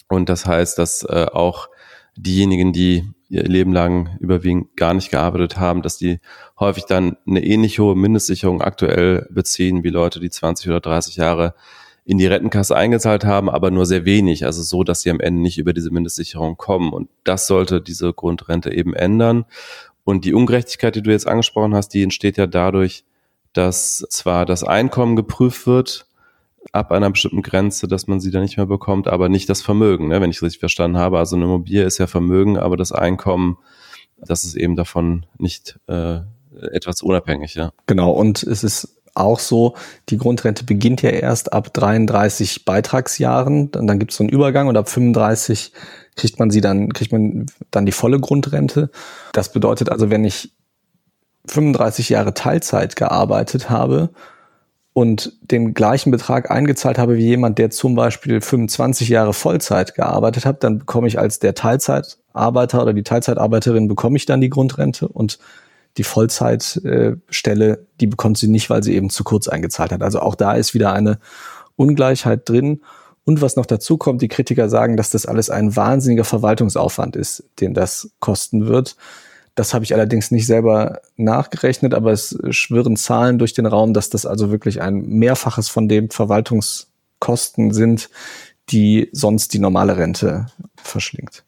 Und 0.08 0.28
das 0.28 0.46
heißt, 0.46 0.78
dass 0.78 1.02
äh, 1.02 1.26
auch 1.32 1.68
diejenigen, 2.16 2.72
die 2.72 3.04
ihr 3.28 3.44
Leben 3.44 3.72
lang 3.72 4.16
überwiegend 4.20 4.76
gar 4.76 4.92
nicht 4.92 5.10
gearbeitet 5.10 5.56
haben, 5.58 5.80
dass 5.80 5.96
die 5.96 6.20
häufig 6.60 6.84
dann 6.84 7.16
eine 7.26 7.42
ähnlich 7.42 7.78
hohe 7.78 7.96
Mindestsicherung 7.96 8.60
aktuell 8.60 9.26
beziehen 9.30 9.84
wie 9.84 9.88
Leute, 9.88 10.20
die 10.20 10.28
20 10.28 10.68
oder 10.68 10.80
30 10.80 11.16
Jahre 11.16 11.54
in 12.04 12.18
die 12.18 12.26
Rentenkasse 12.26 12.76
eingezahlt 12.76 13.24
haben, 13.24 13.48
aber 13.48 13.70
nur 13.70 13.86
sehr 13.86 14.04
wenig. 14.04 14.44
Also 14.44 14.62
so, 14.62 14.84
dass 14.84 15.02
sie 15.02 15.10
am 15.10 15.20
Ende 15.20 15.40
nicht 15.40 15.58
über 15.58 15.72
diese 15.72 15.90
Mindestsicherung 15.90 16.56
kommen. 16.56 16.92
Und 16.92 17.08
das 17.24 17.46
sollte 17.46 17.80
diese 17.80 18.12
Grundrente 18.12 18.72
eben 18.74 18.92
ändern. 18.92 19.44
Und 20.04 20.24
die 20.24 20.34
Ungerechtigkeit, 20.34 20.96
die 20.96 21.02
du 21.02 21.10
jetzt 21.10 21.28
angesprochen 21.28 21.74
hast, 21.74 21.90
die 21.90 22.02
entsteht 22.02 22.36
ja 22.36 22.46
dadurch, 22.46 23.04
dass 23.52 24.04
zwar 24.10 24.46
das 24.46 24.64
Einkommen 24.64 25.14
geprüft 25.14 25.66
wird, 25.66 26.06
ab 26.72 26.90
einer 26.90 27.10
bestimmten 27.10 27.42
Grenze, 27.42 27.86
dass 27.86 28.06
man 28.06 28.18
sie 28.18 28.30
dann 28.30 28.42
nicht 28.42 28.56
mehr 28.56 28.66
bekommt, 28.66 29.06
aber 29.06 29.28
nicht 29.28 29.48
das 29.48 29.60
Vermögen, 29.62 30.08
ne, 30.08 30.20
wenn 30.20 30.30
ich 30.30 30.36
es 30.36 30.42
richtig 30.42 30.60
verstanden 30.60 30.96
habe. 30.96 31.18
Also 31.18 31.36
eine 31.36 31.44
Immobilie 31.44 31.84
ist 31.84 31.98
ja 31.98 32.06
Vermögen, 32.06 32.58
aber 32.58 32.76
das 32.76 32.92
Einkommen, 32.92 33.58
das 34.16 34.44
ist 34.44 34.54
eben 34.54 34.74
davon 34.74 35.26
nicht 35.38 35.78
äh, 35.86 36.20
etwas 36.72 37.02
unabhängig, 37.02 37.54
ja. 37.54 37.72
Genau, 37.86 38.10
und 38.10 38.42
es 38.42 38.64
ist 38.64 39.02
auch 39.14 39.38
so, 39.38 39.74
die 40.08 40.16
Grundrente 40.16 40.64
beginnt 40.64 41.02
ja 41.02 41.10
erst 41.10 41.52
ab 41.52 41.74
33 41.74 42.64
Beitragsjahren, 42.64 43.70
dann, 43.70 43.86
dann 43.86 43.98
gibt 43.98 44.12
es 44.12 44.16
so 44.16 44.24
einen 44.24 44.30
Übergang 44.30 44.68
und 44.68 44.76
ab 44.78 44.88
35 44.88 45.72
kriegt 46.16 46.38
man 46.38 46.50
sie 46.50 46.62
dann, 46.62 46.92
kriegt 46.94 47.12
man 47.12 47.46
dann 47.70 47.84
die 47.84 47.92
volle 47.92 48.18
Grundrente. 48.18 48.90
Das 49.34 49.52
bedeutet 49.52 49.90
also, 49.90 50.08
wenn 50.08 50.24
ich 50.24 50.52
35 51.48 52.08
Jahre 52.08 52.32
Teilzeit 52.32 52.96
gearbeitet 52.96 53.68
habe 53.68 54.10
und 54.94 55.32
den 55.40 55.72
gleichen 55.72 56.10
Betrag 56.10 56.50
eingezahlt 56.50 56.98
habe 56.98 57.16
wie 57.16 57.26
jemand, 57.26 57.58
der 57.58 57.70
zum 57.70 57.94
Beispiel 57.94 58.40
25 58.40 59.08
Jahre 59.08 59.32
Vollzeit 59.32 59.94
gearbeitet 59.94 60.44
hat, 60.44 60.62
dann 60.64 60.80
bekomme 60.80 61.08
ich 61.08 61.18
als 61.18 61.38
der 61.38 61.54
Teilzeitarbeiter 61.54 62.82
oder 62.82 62.92
die 62.92 63.02
Teilzeitarbeiterin 63.02 63.88
bekomme 63.88 64.16
ich 64.16 64.26
dann 64.26 64.40
die 64.40 64.50
Grundrente 64.50 65.08
und 65.08 65.38
die 65.96 66.04
Vollzeitstelle, 66.04 67.86
die 68.00 68.06
bekommt 68.06 68.38
sie 68.38 68.48
nicht, 68.48 68.70
weil 68.70 68.82
sie 68.82 68.94
eben 68.94 69.10
zu 69.10 69.24
kurz 69.24 69.48
eingezahlt 69.48 69.92
hat. 69.92 70.02
Also 70.02 70.20
auch 70.20 70.34
da 70.34 70.52
ist 70.52 70.74
wieder 70.74 70.92
eine 70.92 71.18
Ungleichheit 71.76 72.48
drin. 72.48 72.82
Und 73.24 73.40
was 73.40 73.56
noch 73.56 73.66
dazu 73.66 73.98
kommt, 73.98 74.22
die 74.22 74.28
Kritiker 74.28 74.68
sagen, 74.68 74.96
dass 74.96 75.10
das 75.10 75.26
alles 75.26 75.48
ein 75.50 75.76
wahnsinniger 75.76 76.24
Verwaltungsaufwand 76.24 77.14
ist, 77.14 77.44
den 77.60 77.74
das 77.74 78.10
kosten 78.20 78.66
wird. 78.66 78.96
Das 79.54 79.74
habe 79.74 79.84
ich 79.84 79.94
allerdings 79.94 80.30
nicht 80.30 80.46
selber 80.46 81.00
nachgerechnet, 81.16 81.92
aber 81.92 82.12
es 82.12 82.38
schwirren 82.50 82.96
Zahlen 82.96 83.38
durch 83.38 83.52
den 83.52 83.66
Raum, 83.66 83.92
dass 83.92 84.08
das 84.08 84.24
also 84.24 84.50
wirklich 84.50 84.80
ein 84.80 85.06
Mehrfaches 85.06 85.68
von 85.68 85.88
dem 85.88 86.08
Verwaltungskosten 86.08 87.72
sind, 87.72 88.08
die 88.70 89.10
sonst 89.12 89.52
die 89.52 89.58
normale 89.58 89.96
Rente 89.96 90.46
verschlingt. 90.76 91.44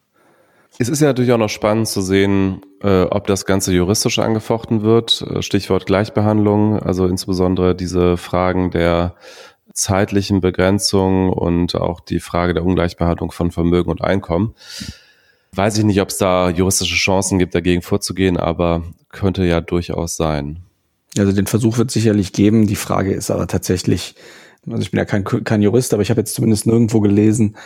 Es 0.78 0.88
ist 0.88 1.00
ja 1.00 1.06
natürlich 1.06 1.32
auch 1.32 1.38
noch 1.38 1.48
spannend 1.48 1.86
zu 1.86 2.02
sehen, 2.02 2.60
äh, 2.82 3.02
ob 3.02 3.28
das 3.28 3.46
Ganze 3.46 3.72
juristisch 3.72 4.18
angefochten 4.18 4.82
wird. 4.82 5.22
Äh, 5.22 5.40
Stichwort 5.40 5.86
Gleichbehandlung, 5.86 6.80
also 6.80 7.06
insbesondere 7.06 7.76
diese 7.76 8.16
Fragen 8.16 8.72
der 8.72 9.14
zeitlichen 9.72 10.40
Begrenzung 10.40 11.30
und 11.30 11.76
auch 11.76 12.00
die 12.00 12.20
Frage 12.20 12.54
der 12.54 12.64
Ungleichbehandlung 12.64 13.30
von 13.30 13.50
Vermögen 13.52 13.90
und 13.90 14.02
Einkommen. 14.02 14.54
Weiß 15.54 15.78
ich 15.78 15.84
nicht, 15.84 16.00
ob 16.00 16.08
es 16.08 16.18
da 16.18 16.50
juristische 16.50 16.96
Chancen 16.96 17.38
gibt, 17.38 17.54
dagegen 17.54 17.82
vorzugehen, 17.82 18.36
aber 18.36 18.82
könnte 19.10 19.44
ja 19.44 19.60
durchaus 19.60 20.16
sein. 20.16 20.60
Also 21.16 21.32
den 21.32 21.46
Versuch 21.46 21.78
wird 21.78 21.90
sicherlich 21.90 22.32
geben. 22.32 22.66
Die 22.66 22.76
Frage 22.76 23.12
ist 23.12 23.30
aber 23.30 23.46
tatsächlich, 23.46 24.14
also 24.66 24.82
ich 24.82 24.90
bin 24.90 24.98
ja 24.98 25.04
kein, 25.04 25.24
kein 25.24 25.62
Jurist, 25.62 25.92
aber 25.92 26.02
ich 26.02 26.10
habe 26.10 26.20
jetzt 26.20 26.34
zumindest 26.34 26.66
nirgendwo 26.66 27.00
gelesen, 27.00 27.56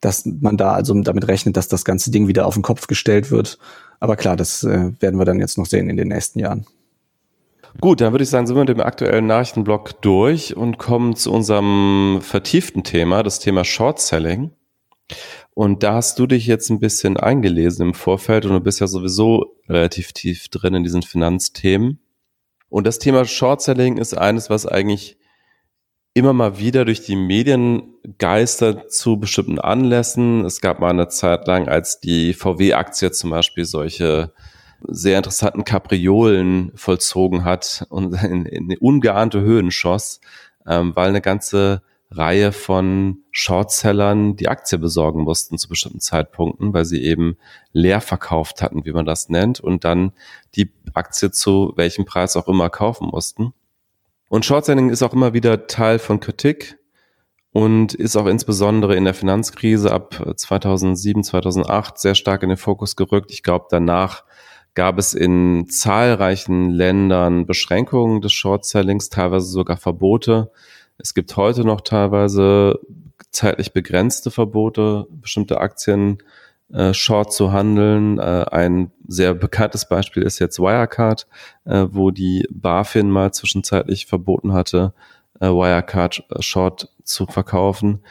dass 0.00 0.26
man 0.26 0.56
da 0.56 0.72
also 0.72 1.00
damit 1.02 1.28
rechnet, 1.28 1.56
dass 1.56 1.68
das 1.68 1.84
ganze 1.84 2.10
Ding 2.10 2.28
wieder 2.28 2.46
auf 2.46 2.54
den 2.54 2.62
Kopf 2.62 2.86
gestellt 2.86 3.30
wird. 3.30 3.58
Aber 4.00 4.16
klar, 4.16 4.36
das 4.36 4.64
äh, 4.64 4.92
werden 5.00 5.18
wir 5.18 5.24
dann 5.24 5.38
jetzt 5.38 5.56
noch 5.56 5.66
sehen 5.66 5.88
in 5.88 5.96
den 5.96 6.08
nächsten 6.08 6.38
Jahren. 6.38 6.66
Gut, 7.80 8.00
dann 8.00 8.12
würde 8.12 8.24
ich 8.24 8.30
sagen, 8.30 8.46
sind 8.46 8.56
wir 8.56 8.60
mit 8.60 8.70
dem 8.70 8.80
aktuellen 8.80 9.26
Nachrichtenblock 9.26 10.00
durch 10.00 10.56
und 10.56 10.78
kommen 10.78 11.14
zu 11.14 11.30
unserem 11.32 12.20
vertieften 12.22 12.84
Thema, 12.84 13.22
das 13.22 13.38
Thema 13.38 13.64
Short 13.64 14.00
Selling. 14.00 14.50
Und 15.58 15.82
da 15.82 15.94
hast 15.94 16.18
du 16.18 16.26
dich 16.26 16.46
jetzt 16.46 16.68
ein 16.68 16.80
bisschen 16.80 17.16
eingelesen 17.16 17.86
im 17.86 17.94
Vorfeld 17.94 18.44
und 18.44 18.52
du 18.52 18.60
bist 18.60 18.78
ja 18.78 18.86
sowieso 18.86 19.56
relativ 19.70 20.12
tief 20.12 20.50
drin 20.50 20.74
in 20.74 20.82
diesen 20.84 21.00
Finanzthemen. 21.00 21.98
Und 22.68 22.86
das 22.86 22.98
Thema 22.98 23.24
Short 23.24 23.62
Selling 23.62 23.96
ist 23.96 24.12
eines, 24.12 24.50
was 24.50 24.66
eigentlich 24.66 25.16
immer 26.12 26.34
mal 26.34 26.58
wieder 26.58 26.84
durch 26.84 27.06
die 27.06 27.16
Medien 27.16 27.94
geistert 28.18 28.92
zu 28.92 29.16
bestimmten 29.16 29.58
Anlässen. 29.58 30.44
Es 30.44 30.60
gab 30.60 30.78
mal 30.78 30.90
eine 30.90 31.08
Zeit 31.08 31.46
lang, 31.46 31.68
als 31.68 32.00
die 32.00 32.34
VW-Aktie 32.34 33.12
zum 33.12 33.30
Beispiel 33.30 33.64
solche 33.64 34.34
sehr 34.86 35.16
interessanten 35.16 35.64
Kapriolen 35.64 36.70
vollzogen 36.74 37.44
hat 37.44 37.86
und 37.88 38.12
in, 38.22 38.44
in 38.44 38.76
ungeahnte 38.76 39.40
Höhen 39.40 39.70
schoss, 39.70 40.20
ähm, 40.66 40.94
weil 40.94 41.08
eine 41.08 41.22
ganze 41.22 41.80
Reihe 42.10 42.52
von 42.52 43.18
Shortsellern 43.32 44.36
die 44.36 44.48
Aktie 44.48 44.78
besorgen 44.78 45.22
mussten 45.22 45.58
zu 45.58 45.68
bestimmten 45.68 46.00
Zeitpunkten, 46.00 46.72
weil 46.72 46.84
sie 46.84 47.02
eben 47.02 47.36
leer 47.72 48.00
verkauft 48.00 48.62
hatten, 48.62 48.84
wie 48.84 48.92
man 48.92 49.06
das 49.06 49.28
nennt, 49.28 49.60
und 49.60 49.84
dann 49.84 50.12
die 50.54 50.72
Aktie 50.94 51.30
zu 51.30 51.72
welchem 51.76 52.04
Preis 52.04 52.36
auch 52.36 52.48
immer 52.48 52.70
kaufen 52.70 53.08
mussten. 53.08 53.52
Und 54.28 54.44
Shortselling 54.44 54.90
ist 54.90 55.02
auch 55.02 55.12
immer 55.12 55.34
wieder 55.34 55.66
Teil 55.66 55.98
von 55.98 56.20
Kritik 56.20 56.78
und 57.52 57.94
ist 57.94 58.16
auch 58.16 58.26
insbesondere 58.26 58.96
in 58.96 59.04
der 59.04 59.14
Finanzkrise 59.14 59.92
ab 59.92 60.34
2007, 60.36 61.24
2008 61.24 61.98
sehr 61.98 62.14
stark 62.14 62.42
in 62.42 62.50
den 62.50 62.58
Fokus 62.58 62.96
gerückt. 62.96 63.30
Ich 63.30 63.42
glaube, 63.42 63.66
danach 63.70 64.24
gab 64.74 64.98
es 64.98 65.14
in 65.14 65.66
zahlreichen 65.68 66.70
Ländern 66.70 67.46
Beschränkungen 67.46 68.20
des 68.20 68.32
Shortsellings, 68.32 69.08
teilweise 69.08 69.46
sogar 69.46 69.78
Verbote. 69.78 70.52
Es 70.98 71.14
gibt 71.14 71.36
heute 71.36 71.64
noch 71.64 71.80
teilweise 71.82 72.80
zeitlich 73.30 73.72
begrenzte 73.72 74.30
Verbote, 74.30 75.06
bestimmte 75.10 75.60
Aktien 75.60 76.18
äh, 76.72 76.94
short 76.94 77.32
zu 77.32 77.52
handeln. 77.52 78.18
Äh, 78.18 78.46
ein 78.50 78.90
sehr 79.06 79.34
bekanntes 79.34 79.88
Beispiel 79.88 80.22
ist 80.22 80.38
jetzt 80.38 80.58
Wirecard, 80.58 81.26
äh, 81.64 81.86
wo 81.90 82.10
die 82.10 82.46
BaFin 82.50 83.10
mal 83.10 83.32
zwischenzeitlich 83.32 84.06
verboten 84.06 84.52
hatte, 84.52 84.94
äh, 85.40 85.46
Wirecard 85.46 86.24
äh, 86.30 86.42
short 86.42 86.88
zu 87.04 87.26
verkaufen. 87.26 88.02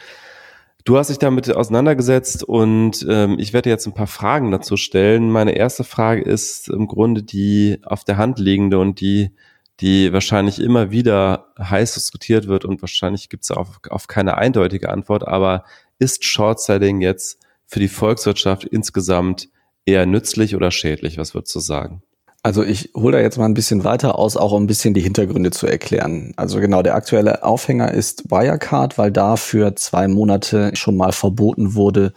Du 0.84 0.96
hast 0.96 1.10
dich 1.10 1.18
damit 1.18 1.52
auseinandergesetzt 1.52 2.44
und 2.44 3.04
ähm, 3.10 3.40
ich 3.40 3.52
werde 3.52 3.68
jetzt 3.68 3.86
ein 3.86 3.94
paar 3.94 4.06
Fragen 4.06 4.52
dazu 4.52 4.76
stellen. 4.76 5.30
Meine 5.30 5.56
erste 5.56 5.82
Frage 5.82 6.22
ist 6.22 6.68
im 6.68 6.86
Grunde 6.86 7.24
die 7.24 7.80
auf 7.82 8.04
der 8.04 8.18
Hand 8.18 8.38
liegende 8.38 8.78
und 8.78 9.00
die, 9.00 9.32
die 9.80 10.12
wahrscheinlich 10.12 10.60
immer 10.60 10.90
wieder 10.90 11.52
heiß 11.58 11.94
diskutiert 11.94 12.48
wird 12.48 12.64
und 12.64 12.82
wahrscheinlich 12.82 13.28
gibt 13.28 13.44
es 13.44 13.50
auf, 13.50 13.80
auf 13.90 14.06
keine 14.08 14.38
eindeutige 14.38 14.90
Antwort, 14.90 15.26
aber 15.26 15.64
ist 15.98 16.24
Short 16.24 16.60
Selling 16.60 17.00
jetzt 17.00 17.38
für 17.66 17.80
die 17.80 17.88
Volkswirtschaft 17.88 18.64
insgesamt 18.64 19.48
eher 19.84 20.06
nützlich 20.06 20.56
oder 20.56 20.70
schädlich? 20.70 21.18
Was 21.18 21.34
würdest 21.34 21.54
du 21.54 21.60
sagen? 21.60 22.02
Also 22.42 22.62
ich 22.62 22.90
hole 22.94 23.16
da 23.16 23.20
jetzt 23.20 23.38
mal 23.38 23.46
ein 23.46 23.54
bisschen 23.54 23.82
weiter 23.82 24.16
aus, 24.18 24.36
auch 24.36 24.52
um 24.52 24.62
ein 24.62 24.66
bisschen 24.68 24.94
die 24.94 25.00
Hintergründe 25.00 25.50
zu 25.50 25.66
erklären. 25.66 26.32
Also 26.36 26.60
genau, 26.60 26.80
der 26.80 26.94
aktuelle 26.94 27.42
Aufhänger 27.42 27.92
ist 27.92 28.30
Wirecard, 28.30 28.98
weil 28.98 29.10
da 29.10 29.34
für 29.34 29.74
zwei 29.74 30.06
Monate 30.06 30.70
schon 30.74 30.96
mal 30.96 31.10
verboten 31.10 31.74
wurde, 31.74 32.12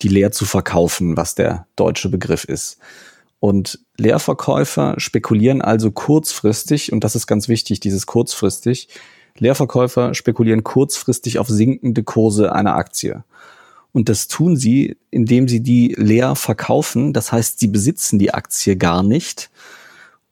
die 0.00 0.06
leer 0.06 0.30
zu 0.30 0.44
verkaufen, 0.44 1.16
was 1.16 1.34
der 1.34 1.66
deutsche 1.74 2.10
Begriff 2.10 2.44
ist. 2.44 2.78
Und 3.42 3.80
Leerverkäufer 3.98 4.94
spekulieren 4.98 5.62
also 5.62 5.90
kurzfristig, 5.90 6.92
und 6.92 7.02
das 7.02 7.16
ist 7.16 7.26
ganz 7.26 7.48
wichtig, 7.48 7.80
dieses 7.80 8.06
kurzfristig, 8.06 8.86
Leerverkäufer 9.36 10.14
spekulieren 10.14 10.62
kurzfristig 10.62 11.40
auf 11.40 11.48
sinkende 11.48 12.04
Kurse 12.04 12.54
einer 12.54 12.76
Aktie. 12.76 13.24
Und 13.90 14.08
das 14.08 14.28
tun 14.28 14.56
sie, 14.56 14.96
indem 15.10 15.48
sie 15.48 15.58
die 15.58 15.92
leer 15.98 16.36
verkaufen. 16.36 17.12
Das 17.12 17.32
heißt, 17.32 17.58
sie 17.58 17.66
besitzen 17.66 18.20
die 18.20 18.32
Aktie 18.32 18.76
gar 18.76 19.02
nicht, 19.02 19.50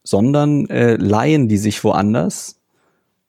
sondern 0.04 0.70
äh, 0.70 0.94
leihen 0.94 1.48
die 1.48 1.58
sich 1.58 1.82
woanders, 1.82 2.60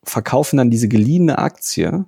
verkaufen 0.03 0.57
dann 0.57 0.69
diese 0.69 0.89
geliehene 0.89 1.39
Aktie 1.39 2.05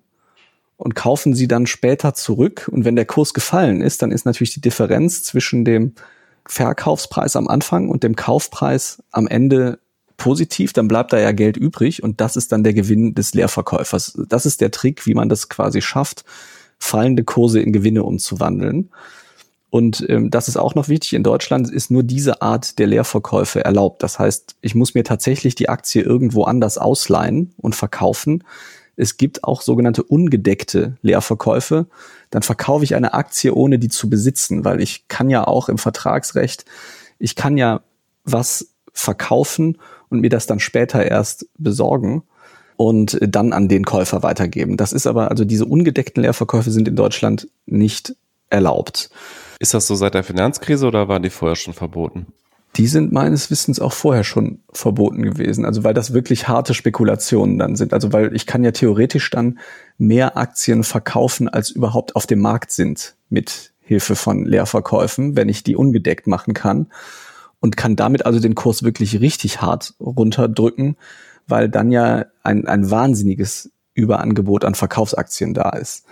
und 0.78 0.94
kaufen 0.94 1.34
sie 1.34 1.48
dann 1.48 1.66
später 1.66 2.14
zurück. 2.14 2.70
Und 2.72 2.86
wenn 2.86 2.96
der 2.96 3.06
Kurs 3.06 3.34
gefallen 3.34 3.82
ist, 3.82 4.04
dann 4.04 4.12
ist 4.12 4.28
natürlich 4.28 4.54
die 4.54 4.62
Differenz 4.62 5.24
zwischen 5.24 5.66
dem 5.66 5.96
Verkaufspreis 6.46 7.36
am 7.36 7.48
Anfang 7.48 7.90
und 7.90 8.04
dem 8.04 8.16
Kaufpreis 8.16 9.02
am 9.12 9.28
Ende 9.28 9.80
positiv, 10.18 10.74
dann 10.74 10.88
bleibt 10.88 11.14
da 11.14 11.20
ja 11.20 11.32
Geld 11.32 11.58
übrig 11.58 12.04
und 12.04 12.22
das 12.22 12.36
ist 12.36 12.52
dann 12.52 12.64
der 12.64 12.74
Gewinn 12.74 13.16
des 13.16 13.34
Leerverkäufers. 13.34 14.20
Das 14.30 14.46
ist 14.46 14.62
der 14.62 14.72
Trick, 14.72 15.06
wie 15.06 15.14
man 15.14 15.30
das 15.30 15.50
quasi 15.50 15.82
schafft, 15.82 16.24
fallende 16.80 17.24
Kurse 17.24 17.60
in 17.60 17.74
Gewinne 17.74 18.04
umzuwandeln. 18.04 18.90
Und 19.70 20.06
ähm, 20.08 20.30
das 20.30 20.48
ist 20.48 20.58
auch 20.58 20.76
noch 20.76 20.88
wichtig. 20.88 21.14
In 21.14 21.24
Deutschland 21.24 21.70
ist 21.72 21.90
nur 21.90 22.04
diese 22.04 22.44
Art 22.44 22.78
der 22.78 22.86
Leerverkäufe 22.86 23.66
erlaubt. 23.66 24.04
Das 24.04 24.20
heißt, 24.20 24.56
ich 24.62 24.76
muss 24.76 24.94
mir 24.94 25.04
tatsächlich 25.04 25.56
die 25.56 25.68
Aktie 25.68 26.04
irgendwo 26.04 26.44
anders 26.44 26.78
ausleihen 26.78 27.56
und 27.58 27.76
verkaufen. 27.76 28.44
Es 28.96 29.18
gibt 29.18 29.44
auch 29.44 29.62
sogenannte 29.62 30.04
ungedeckte 30.04 30.98
Leerverkäufe. 31.02 31.88
Dann 32.30 32.44
verkaufe 32.44 32.84
ich 32.84 32.96
eine 32.96 33.14
Aktie, 33.14 33.54
ohne 33.54 33.80
die 33.80 33.90
zu 33.90 34.10
besitzen, 34.10 34.66
weil 34.66 34.82
ich 34.82 35.08
kann 35.08 35.30
ja 35.30 35.46
auch 35.46 35.70
im 35.70 35.78
Vertragsrecht, 35.78 36.66
ich 37.20 37.36
kann 37.36 37.58
ja 37.58 37.82
was 38.24 38.68
verkaufen 38.94 39.78
und 40.10 40.22
mir 40.22 40.30
das 40.30 40.46
dann 40.46 40.60
später 40.60 41.06
erst 41.06 41.48
besorgen 41.58 42.24
und 42.76 43.18
dann 43.22 43.54
an 43.54 43.68
den 43.68 43.86
Käufer 43.86 44.24
weitergeben. 44.24 44.78
Das 44.78 44.94
ist 44.94 45.08
aber, 45.08 45.32
also 45.32 45.46
diese 45.46 45.66
ungedeckten 45.66 46.24
Leerverkäufe 46.24 46.72
sind 46.72 46.88
in 46.88 46.96
Deutschland 46.96 47.48
nicht 47.66 48.16
erlaubt. 48.50 49.10
Ist 49.60 49.74
das 49.74 49.88
so 49.88 49.96
seit 49.96 50.14
der 50.14 50.24
Finanzkrise 50.24 50.88
oder 50.88 51.08
waren 51.08 51.24
die 51.24 51.30
vorher 51.30 51.56
schon 51.56 51.74
verboten? 51.74 52.28
Die 52.76 52.88
sind 52.88 53.12
meines 53.12 53.52
Wissens 53.52 53.80
auch 53.80 53.94
vorher 53.94 54.24
schon 54.24 54.64
verboten 54.72 55.22
gewesen. 55.22 55.66
Also 55.66 55.84
weil 55.84 55.94
das 55.94 56.14
wirklich 56.14 56.48
harte 56.48 56.74
Spekulationen 56.74 57.60
dann 57.60 57.76
sind. 57.76 57.94
Also 57.94 58.14
weil 58.14 58.36
ich 58.36 58.48
kann 58.48 58.64
ja 58.64 58.72
theoretisch 58.72 59.30
dann 59.30 59.60
mehr 59.98 60.38
Aktien 60.38 60.84
verkaufen, 60.84 61.48
als 61.48 61.70
überhaupt 61.70 62.16
auf 62.16 62.26
dem 62.26 62.40
Markt 62.40 62.72
sind 62.72 63.16
mit 63.30 63.74
Hilfe 63.80 64.16
von 64.16 64.46
Leerverkäufen, 64.46 65.36
wenn 65.36 65.50
ich 65.50 65.64
die 65.64 65.76
ungedeckt 65.76 66.26
machen 66.26 66.54
kann 66.54 66.88
und 67.60 67.78
kann 67.78 67.96
damit 67.96 68.26
also 68.26 68.40
den 68.40 68.56
Kurs 68.56 68.84
wirklich 68.84 69.20
richtig 69.20 69.62
hart 69.62 69.94
runterdrücken 70.00 70.96
weil 71.48 71.70
dann 71.70 71.92
ja 71.92 72.26
ein, 72.44 72.68
ein 72.68 72.90
wahnsinniges 72.90 73.72
Überangebot 73.94 74.66
an 74.66 74.76
Verkaufsaktien 74.76 75.54
da 75.54 75.70
ist. 75.70 76.06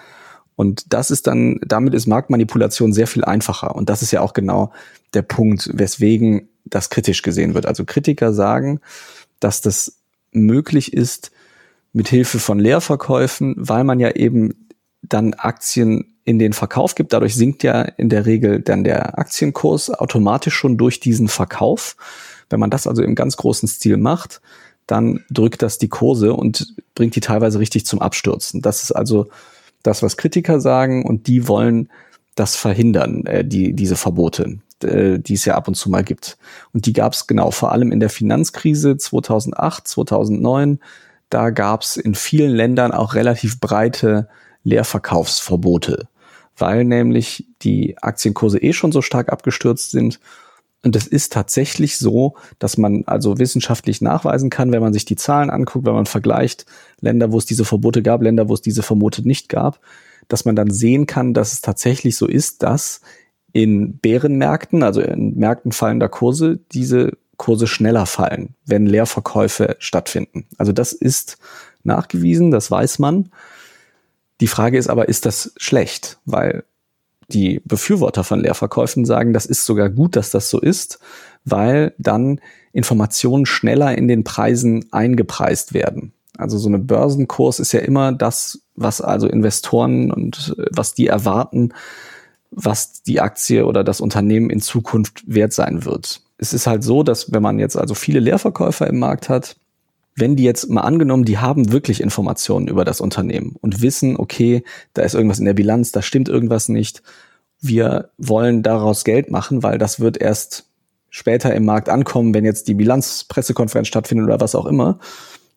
Und 0.56 0.94
das 0.94 1.10
ist 1.10 1.28
dann, 1.28 1.60
damit 1.66 1.94
ist 1.94 2.08
Marktmanipulation 2.08 2.94
sehr 2.94 3.08
viel 3.08 3.24
einfacher. 3.24 3.76
Und 3.76 3.90
das 3.90 4.02
ist 4.02 4.12
ja 4.12 4.22
auch 4.22 4.34
genau 4.34 4.72
der 5.14 5.24
Punkt, 5.24 5.72
weswegen 5.74 6.50
das 6.66 6.90
kritisch 6.90 7.22
gesehen 7.22 7.54
wird. 7.54 7.66
Also 7.66 7.86
Kritiker 7.86 8.34
sagen, 8.34 8.80
dass 9.40 9.62
das 9.62 9.98
möglich 10.32 10.94
ist 10.94 11.32
mit 11.94 12.08
Hilfe 12.08 12.40
von 12.40 12.60
Leerverkäufen, 12.60 13.56
weil 13.58 13.84
man 13.84 14.00
ja 14.00 14.12
eben 14.12 14.68
dann 15.02 15.34
Aktien 15.34 16.16
in 16.24 16.40
den 16.40 16.54
Verkauf 16.54 16.96
gibt. 16.96 17.14
Dadurch 17.14 17.36
sinkt 17.36 17.64
ja 17.64 17.82
in 17.82 18.10
der 18.10 18.26
Regel 18.26 18.62
dann 18.62 18.84
der 18.84 19.18
Aktienkurs 19.18 19.90
automatisch 19.90 20.54
schon 20.54 20.78
durch 20.78 21.00
diesen 21.00 21.28
Verkauf. 21.28 21.98
Wenn 22.50 22.60
man 22.60 22.70
das 22.70 22.88
also 22.88 23.02
im 23.02 23.16
ganz 23.16 23.38
großen 23.38 23.68
Stil 23.68 23.98
macht, 23.98 24.42
dann 24.88 25.24
drückt 25.30 25.62
das 25.62 25.78
die 25.78 25.90
Kurse 25.90 26.34
und 26.34 26.76
bringt 26.96 27.16
die 27.16 27.22
teilweise 27.22 27.60
richtig 27.60 27.86
zum 27.86 28.02
Abstürzen. 28.02 28.62
Das 28.62 28.84
ist 28.84 28.92
also 28.92 29.28
das, 29.84 30.04
was 30.04 30.18
Kritiker 30.18 30.60
sagen 30.60 31.06
und 31.06 31.28
die 31.28 31.48
wollen 31.48 31.90
das 32.36 32.56
verhindern, 32.56 33.26
äh, 33.26 33.44
die, 33.44 33.74
diese 33.74 33.96
Verbote, 33.96 34.60
äh, 34.84 35.20
die 35.20 35.34
es 35.34 35.46
ja 35.46 35.56
ab 35.56 35.68
und 35.68 35.76
zu 35.76 35.90
mal 35.90 36.04
gibt. 36.04 36.38
Und 36.74 36.86
die 36.86 36.94
gab 36.94 37.14
es 37.14 37.28
genau 37.28 37.52
vor 37.52 37.72
allem 37.72 37.92
in 37.92 38.00
der 38.00 38.10
Finanzkrise 38.10 38.98
2008, 38.98 39.88
2009. 39.88 40.80
Da 41.30 41.50
gab 41.50 41.82
es 41.82 41.98
in 41.98 42.16
vielen 42.16 42.52
Ländern 42.52 42.92
auch 42.92 43.14
relativ 43.14 43.60
breite 43.60 44.28
Leerverkaufsverbote, 44.64 46.08
weil 46.58 46.84
nämlich 46.84 47.48
die 47.62 47.98
Aktienkurse 48.02 48.60
eh 48.60 48.74
schon 48.74 48.92
so 48.92 49.02
stark 49.02 49.32
abgestürzt 49.32 49.92
sind 49.92 50.20
und 50.84 50.96
es 50.96 51.06
ist 51.06 51.32
tatsächlich 51.32 51.98
so, 51.98 52.36
dass 52.58 52.78
man 52.78 53.04
also 53.06 53.38
wissenschaftlich 53.38 54.02
nachweisen 54.02 54.50
kann, 54.50 54.72
wenn 54.72 54.82
man 54.82 54.94
sich 54.94 55.06
die 55.06 55.16
Zahlen 55.16 55.52
anguckt, 55.52 55.86
wenn 55.86 55.94
man 55.94 56.08
vergleicht 56.08 56.66
Länder, 57.00 57.32
wo 57.32 57.38
es 57.38 57.46
diese 57.46 57.66
Verbote 57.66 58.02
gab, 58.02 58.22
Länder, 58.24 58.50
wo 58.50 58.56
es 58.56 58.62
diese 58.62 58.82
Verbote 58.82 59.22
nicht 59.28 59.48
gab, 59.48 59.80
dass 60.28 60.46
man 60.46 60.56
dann 60.56 60.72
sehen 60.72 61.06
kann, 61.06 61.34
dass 61.34 61.54
es 61.54 61.62
tatsächlich 61.62 62.18
so 62.18 62.28
ist, 62.28 62.64
dass 62.64 63.02
in 63.54 63.98
Bärenmärkten, 63.98 64.84
also 64.84 65.02
in 65.02 65.38
Märkten 65.38 65.72
fallender 65.72 66.10
Kurse, 66.10 66.60
diese 66.72 67.18
Kurse 67.38 67.68
schneller 67.68 68.06
fallen, 68.06 68.56
wenn 68.66 68.86
Leerverkäufe 68.86 69.76
stattfinden. 69.80 70.46
Also 70.58 70.72
das 70.72 70.94
ist 70.94 71.38
nachgewiesen, 71.84 72.52
das 72.52 72.70
weiß 72.70 73.00
man. 73.00 73.32
Die 74.42 74.48
Frage 74.48 74.78
ist 74.78 74.90
aber, 74.90 75.10
ist 75.10 75.26
das 75.26 75.54
schlecht? 75.58 76.20
Weil 76.26 76.64
die 77.30 77.62
Befürworter 77.66 78.24
von 78.24 78.42
Leerverkäufen 78.42 79.06
sagen, 79.06 79.34
das 79.34 79.46
ist 79.46 79.66
sogar 79.66 79.90
gut, 79.90 80.16
dass 80.16 80.32
das 80.32 80.50
so 80.50 80.60
ist, 80.60 81.00
weil 81.46 81.94
dann 81.98 82.40
Informationen 82.74 83.46
schneller 83.46 83.98
in 83.98 84.08
den 84.08 84.24
Preisen 84.24 84.86
eingepreist 84.92 85.74
werden. 85.74 86.14
Also 86.38 86.58
so 86.58 86.70
eine 86.70 86.80
Börsenkurs 86.80 87.60
ist 87.60 87.72
ja 87.72 87.82
immer 87.82 88.12
das, 88.12 88.62
was 88.76 89.02
also 89.02 89.28
Investoren 89.28 90.12
und 90.12 90.56
äh, 90.58 90.66
was 90.72 90.94
die 90.94 91.08
erwarten, 91.08 91.74
was 92.52 93.02
die 93.02 93.22
Aktie 93.22 93.66
oder 93.66 93.84
das 93.84 94.02
Unternehmen 94.02 94.50
in 94.50 94.62
Zukunft 94.62 95.24
wert 95.26 95.54
sein 95.54 95.86
wird. 95.86 96.22
Es 96.38 96.54
ist 96.54 96.68
halt 96.68 96.84
so, 96.84 97.02
dass 97.02 97.32
wenn 97.32 97.42
man 97.42 97.60
jetzt 97.60 97.78
also 97.78 97.96
viele 97.96 98.20
Leerverkäufer 98.20 98.88
im 98.88 99.00
Markt 99.00 99.30
hat, 99.30 99.56
wenn 100.16 100.36
die 100.36 100.44
jetzt 100.44 100.70
mal 100.70 100.82
angenommen, 100.82 101.24
die 101.24 101.38
haben 101.38 101.72
wirklich 101.72 102.02
Informationen 102.02 102.68
über 102.68 102.84
das 102.84 103.00
Unternehmen 103.00 103.56
und 103.62 103.82
wissen, 103.82 104.18
okay, 104.18 104.64
da 104.94 105.04
ist 105.04 105.16
irgendwas 105.16 105.40
in 105.40 105.46
der 105.46 105.54
Bilanz, 105.54 105.92
da 105.92 106.02
stimmt 106.02 106.28
irgendwas 106.28 106.68
nicht. 106.68 107.02
Wir 107.62 108.10
wollen 108.18 108.64
daraus 108.64 109.06
Geld 109.06 109.32
machen, 109.32 109.64
weil 109.64 109.78
das 109.78 110.00
wird 110.00 110.18
erst 110.18 110.66
später 111.10 111.54
im 111.54 111.64
Markt 111.64 111.90
ankommen, 111.90 112.34
wenn 112.34 112.44
jetzt 112.44 112.68
die 112.68 112.74
Bilanzpressekonferenz 112.74 113.88
stattfindet 113.88 114.26
oder 114.26 114.42
was 114.42 114.56
auch 114.56 114.66
immer. 114.66 115.00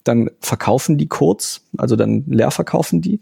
Dann 0.04 0.30
verkaufen 0.40 0.98
die 0.98 1.08
kurz, 1.08 1.62
also 1.76 1.96
dann 1.96 2.24
leer 2.26 2.50
verkaufen 2.50 3.00
die. 3.00 3.20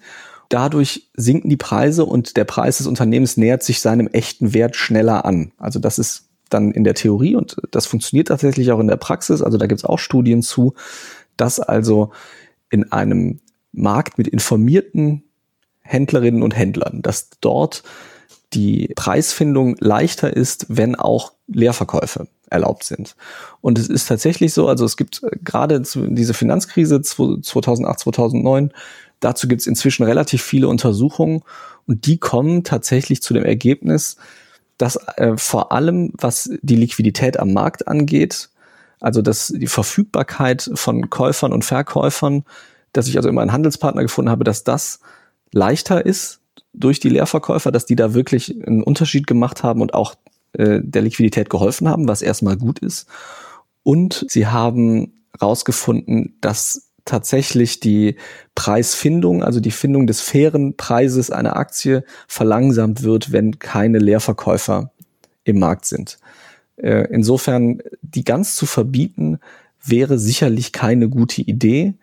Dadurch 0.53 1.09
sinken 1.15 1.49
die 1.49 1.57
Preise 1.57 2.05
und 2.05 2.37
der 2.37 2.45
Preis 2.45 2.79
des 2.79 2.87
Unternehmens 2.87 3.37
nähert 3.37 3.63
sich 3.63 3.81
seinem 3.81 4.07
echten 4.09 4.53
Wert 4.53 4.77
schneller 4.77 5.25
an. 5.25 5.53
Also 5.57 5.79
das 5.79 5.99
ist 5.99 6.29
dann 6.51 6.73
in 6.73 6.85
der 6.85 6.95
Theorie 6.95 7.37
und 7.37 7.57
das 7.71 7.87
funktioniert 7.87 8.29
tatsächlich 8.29 8.71
auch 8.71 8.81
in 8.81 8.89
der 8.89 8.97
Praxis. 8.97 9.41
Also 9.41 9.57
da 9.57 9.67
gibt 9.67 9.81
es 9.81 9.85
auch 9.87 9.99
Studien 9.99 10.43
zu, 10.43 10.75
dass 11.39 11.59
also 11.59 12.11
in 12.71 12.93
einem 12.93 13.41
Markt 13.73 14.19
mit 14.19 14.29
informierten 14.29 15.25
Händlerinnen 15.81 16.43
und 16.43 16.57
Händlern, 16.57 17.01
dass 17.01 17.31
dort 17.41 17.83
die 18.53 18.93
Preisfindung 18.95 19.77
leichter 19.81 20.37
ist, 20.37 20.67
wenn 20.69 20.95
auch 20.95 21.33
Leerverkäufe 21.47 22.29
erlaubt 22.51 22.85
sind. 22.85 23.17
Und 23.63 23.79
es 23.79 23.89
ist 23.89 24.07
tatsächlich 24.07 24.53
so, 24.53 24.69
also 24.69 24.85
es 24.85 24.99
gibt 24.99 25.23
gerade 25.43 25.81
diese 25.81 26.35
Finanzkrise 26.35 27.01
2008, 27.01 28.01
2009 28.01 28.73
Dazu 29.23 29.47
gibt 29.47 29.61
es 29.61 29.69
inzwischen 29.69 30.03
relativ 30.03 30.43
viele 30.43 30.67
Untersuchungen 30.67 31.43
und 31.87 32.07
die 32.07 32.19
kommen 32.19 32.65
tatsächlich 32.65 33.23
zu 33.23 33.33
dem 33.33 33.45
Ergebnis, 33.45 34.17
dass 34.79 34.97
äh, 35.17 35.37
vor 35.37 35.71
allem, 35.71 36.13
was 36.19 36.51
die 36.61 36.75
Liquidität 36.75 37.39
am 37.39 37.53
Markt 37.53 37.87
angeht, 37.87 38.51
also 39.01 39.23
dass 39.23 39.53
die 39.55 39.69
Verfügbarkeit 39.69 40.69
von 40.75 41.09
Käufern 41.09 41.53
und 41.53 41.65
Verkäufern, 41.65 42.45
dass 42.93 43.07
ich 43.07 43.17
also 43.17 43.29
immer 43.29 43.43
einen 43.43 43.53
Handelspartner 43.53 44.03
gefunden 44.03 44.31
habe, 44.31 44.43
dass 44.43 44.65
das 44.65 44.99
leichter 45.53 46.05
ist 46.05 46.41
durch 46.73 46.99
die 46.99 47.09
Leerverkäufer, 47.09 47.71
dass 47.71 47.87
die 47.87 47.97
da 47.97 48.15
wirklich 48.15 48.51
einen 48.67 48.83
Unterschied 48.83 49.29
gemacht 49.29 49.63
haben 49.63 49.83
und 49.83 49.95
auch 49.95 50.17
äh, 50.55 50.81
der 50.83 51.03
Liquidität 51.03 51.49
geholfen 51.49 51.89
haben, 51.89 52.09
was 52.09 52.23
erstmal 52.23 52.57
gut 52.57 52.81
ist. 52.81 53.07
Und 53.85 54.27
sie 54.29 54.49
haben 54.49 55.27
rausgefunden, 55.41 56.39
dass 56.41 56.92
tatsächlich 57.05 57.81
die 57.81 58.17
Preisfindung, 58.55 59.43
also 59.43 59.61
die 59.61 59.71
Findung 59.71 60.07
des 60.07 60.21
fairen 60.21 60.77
Preises 60.77 61.31
einer 61.31 61.57
Aktie 61.57 62.05
verlangsamt 62.29 63.03
wird, 63.03 63.33
wenn 63.33 63.59
keine 63.59 63.99
Leerverkäufer 63.99 64.93
im 65.45 65.59
Markt 65.59 65.87
sind. 65.87 66.19
Äh, 66.77 67.09
insofern, 67.11 67.81
die 68.03 68.25
ganz 68.25 68.57
zu 68.57 68.67
verbieten, 68.67 69.39
wäre 69.85 70.19
sicherlich 70.19 70.73
keine 70.73 71.09
gute 71.09 71.43
Idee. 71.43 71.95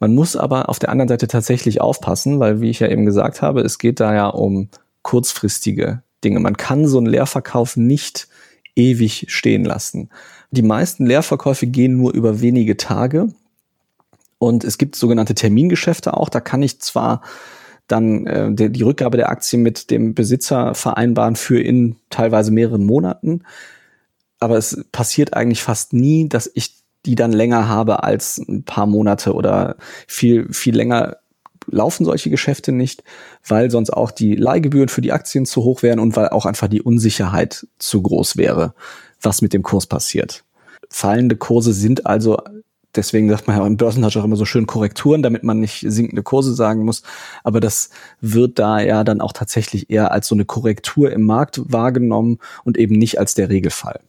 Man 0.00 0.14
muss 0.14 0.36
aber 0.36 0.68
auf 0.68 0.78
der 0.78 0.90
anderen 0.90 1.08
Seite 1.08 1.28
tatsächlich 1.28 1.80
aufpassen, 1.80 2.40
weil, 2.40 2.60
wie 2.60 2.70
ich 2.70 2.80
ja 2.80 2.88
eben 2.88 3.04
gesagt 3.04 3.42
habe, 3.42 3.60
es 3.60 3.78
geht 3.78 4.00
da 4.00 4.14
ja 4.14 4.28
um 4.28 4.68
kurzfristige 5.02 6.02
Dinge. 6.24 6.40
Man 6.40 6.56
kann 6.56 6.86
so 6.86 6.98
einen 6.98 7.06
Leerverkauf 7.06 7.76
nicht 7.76 8.28
ewig 8.76 9.26
stehen 9.28 9.64
lassen. 9.64 10.10
Die 10.50 10.62
meisten 10.62 11.04
Leerverkäufe 11.04 11.66
gehen 11.66 11.96
nur 11.96 12.14
über 12.14 12.40
wenige 12.40 12.76
Tage. 12.76 13.28
Und 14.38 14.64
es 14.64 14.78
gibt 14.78 14.96
sogenannte 14.96 15.34
Termingeschäfte 15.34 16.14
auch. 16.14 16.28
Da 16.28 16.40
kann 16.40 16.62
ich 16.62 16.80
zwar 16.80 17.22
dann 17.88 18.26
äh, 18.26 18.52
die, 18.52 18.70
die 18.70 18.82
Rückgabe 18.82 19.16
der 19.16 19.30
Aktie 19.30 19.58
mit 19.58 19.90
dem 19.90 20.14
Besitzer 20.14 20.74
vereinbaren 20.74 21.36
für 21.36 21.60
in 21.60 21.96
teilweise 22.10 22.50
mehreren 22.50 22.84
Monaten. 22.84 23.42
Aber 24.38 24.56
es 24.56 24.84
passiert 24.92 25.34
eigentlich 25.34 25.62
fast 25.62 25.92
nie, 25.92 26.28
dass 26.28 26.50
ich 26.54 26.74
die 27.06 27.14
dann 27.14 27.32
länger 27.32 27.68
habe 27.68 28.02
als 28.02 28.38
ein 28.38 28.64
paar 28.64 28.86
Monate 28.86 29.34
oder 29.34 29.76
viel, 30.06 30.52
viel 30.52 30.76
länger 30.76 31.16
laufen 31.70 32.04
solche 32.04 32.30
Geschäfte 32.30 32.72
nicht, 32.72 33.04
weil 33.46 33.70
sonst 33.70 33.90
auch 33.90 34.10
die 34.10 34.34
Leihgebühren 34.34 34.88
für 34.88 35.00
die 35.00 35.12
Aktien 35.12 35.46
zu 35.46 35.64
hoch 35.64 35.82
wären 35.82 35.98
und 35.98 36.16
weil 36.16 36.28
auch 36.28 36.46
einfach 36.46 36.68
die 36.68 36.82
Unsicherheit 36.82 37.66
zu 37.78 38.02
groß 38.02 38.36
wäre, 38.36 38.74
was 39.20 39.42
mit 39.42 39.52
dem 39.52 39.62
Kurs 39.62 39.86
passiert. 39.86 40.44
Fallende 40.88 41.36
Kurse 41.36 41.72
sind 41.72 42.06
also 42.06 42.38
deswegen 42.94 43.28
sagt 43.28 43.46
man 43.46 43.56
ja 43.56 43.66
im 43.66 43.76
Börsentouch 43.76 44.16
auch 44.16 44.24
immer 44.24 44.36
so 44.36 44.44
schön 44.44 44.66
Korrekturen, 44.66 45.22
damit 45.22 45.44
man 45.44 45.60
nicht 45.60 45.84
sinkende 45.86 46.22
Kurse 46.22 46.54
sagen 46.54 46.84
muss. 46.84 47.02
Aber 47.44 47.60
das 47.60 47.90
wird 48.20 48.58
da 48.58 48.80
ja 48.80 49.04
dann 49.04 49.20
auch 49.20 49.32
tatsächlich 49.32 49.90
eher 49.90 50.12
als 50.12 50.28
so 50.28 50.34
eine 50.34 50.44
Korrektur 50.44 51.12
im 51.12 51.22
Markt 51.22 51.60
wahrgenommen 51.72 52.38
und 52.64 52.78
eben 52.78 52.96
nicht 52.96 53.18
als 53.18 53.34
der 53.34 53.48
Regelfall. 53.48 54.00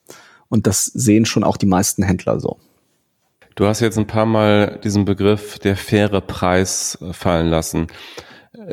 Und 0.48 0.68
das 0.68 0.86
sehen 0.86 1.26
schon 1.26 1.44
auch 1.44 1.58
die 1.58 1.68
meisten 1.68 2.04
Händler 2.04 2.40
so. 2.40 2.58
Du 3.56 3.68
hast 3.68 3.82
jetzt 3.82 3.98
ein 3.98 4.08
paar 4.08 4.26
Mal 4.26 4.80
diesen 4.84 5.06
Begriff 5.06 5.60
der 5.60 5.76
faire 5.76 6.22
Preis 6.22 6.98
äh, 7.02 7.14
fallen 7.14 7.48
lassen. 7.48 7.88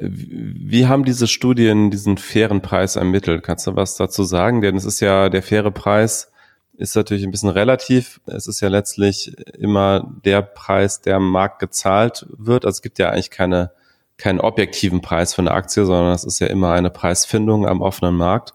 Wie 0.01 0.87
haben 0.87 1.05
diese 1.05 1.27
Studien 1.27 1.91
diesen 1.91 2.17
fairen 2.17 2.63
Preis 2.63 2.97
ermittelt? 2.97 3.43
Kannst 3.43 3.67
du 3.67 3.77
was 3.77 3.97
dazu 3.97 4.25
sagen? 4.25 4.63
Denn 4.63 4.77
es 4.77 4.85
ist 4.85 5.01
ja 5.01 5.29
der 5.29 5.43
faire 5.43 5.71
Preis, 5.71 6.31
ist 6.79 6.95
natürlich 6.97 7.25
ein 7.25 7.31
bisschen 7.31 7.49
relativ. 7.49 8.21
Es 8.27 8.47
ist 8.47 8.61
ja 8.61 8.69
letztlich 8.69 9.35
immer 9.55 10.13
der 10.25 10.43
Preis, 10.43 11.01
der 11.01 11.17
am 11.17 11.31
Markt 11.31 11.59
gezahlt 11.59 12.27
wird. 12.37 12.65
Also 12.65 12.77
es 12.77 12.83
gibt 12.83 12.99
ja 12.99 13.11
eigentlich 13.11 13.31
keine, 13.31 13.73
keinen 14.17 14.41
objektiven 14.41 15.01
Preis 15.01 15.35
für 15.35 15.43
eine 15.43 15.53
Aktie, 15.53 15.85
sondern 15.85 16.15
es 16.15 16.25
ist 16.25 16.39
ja 16.39 16.47
immer 16.49 16.73
eine 16.73 16.91
Preisfindung 16.91 17.67
am 17.67 17.81
offenen 17.81 18.15
Markt. 18.15 18.55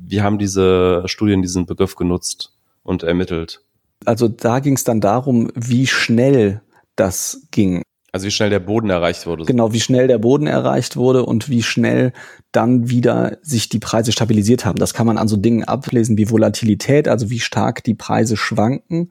Wie 0.00 0.22
haben 0.22 0.38
diese 0.38 1.02
Studien 1.06 1.42
diesen 1.42 1.66
Begriff 1.66 1.96
genutzt 1.96 2.52
und 2.82 3.02
ermittelt? 3.02 3.60
Also 4.04 4.28
da 4.28 4.60
ging 4.60 4.74
es 4.74 4.84
dann 4.84 5.00
darum, 5.00 5.50
wie 5.54 5.86
schnell 5.86 6.62
das 6.96 7.42
ging. 7.50 7.82
Also 8.18 8.26
wie 8.26 8.32
schnell 8.32 8.50
der 8.50 8.58
Boden 8.58 8.90
erreicht 8.90 9.28
wurde. 9.28 9.44
Genau, 9.44 9.72
wie 9.72 9.78
schnell 9.78 10.08
der 10.08 10.18
Boden 10.18 10.48
erreicht 10.48 10.96
wurde 10.96 11.24
und 11.24 11.48
wie 11.48 11.62
schnell 11.62 12.12
dann 12.50 12.90
wieder 12.90 13.38
sich 13.42 13.68
die 13.68 13.78
Preise 13.78 14.10
stabilisiert 14.10 14.64
haben. 14.64 14.80
Das 14.80 14.92
kann 14.92 15.06
man 15.06 15.18
an 15.18 15.28
so 15.28 15.36
Dingen 15.36 15.62
ablesen 15.62 16.18
wie 16.18 16.28
Volatilität, 16.28 17.06
also 17.06 17.30
wie 17.30 17.38
stark 17.38 17.84
die 17.84 17.94
Preise 17.94 18.36
schwanken. 18.36 19.10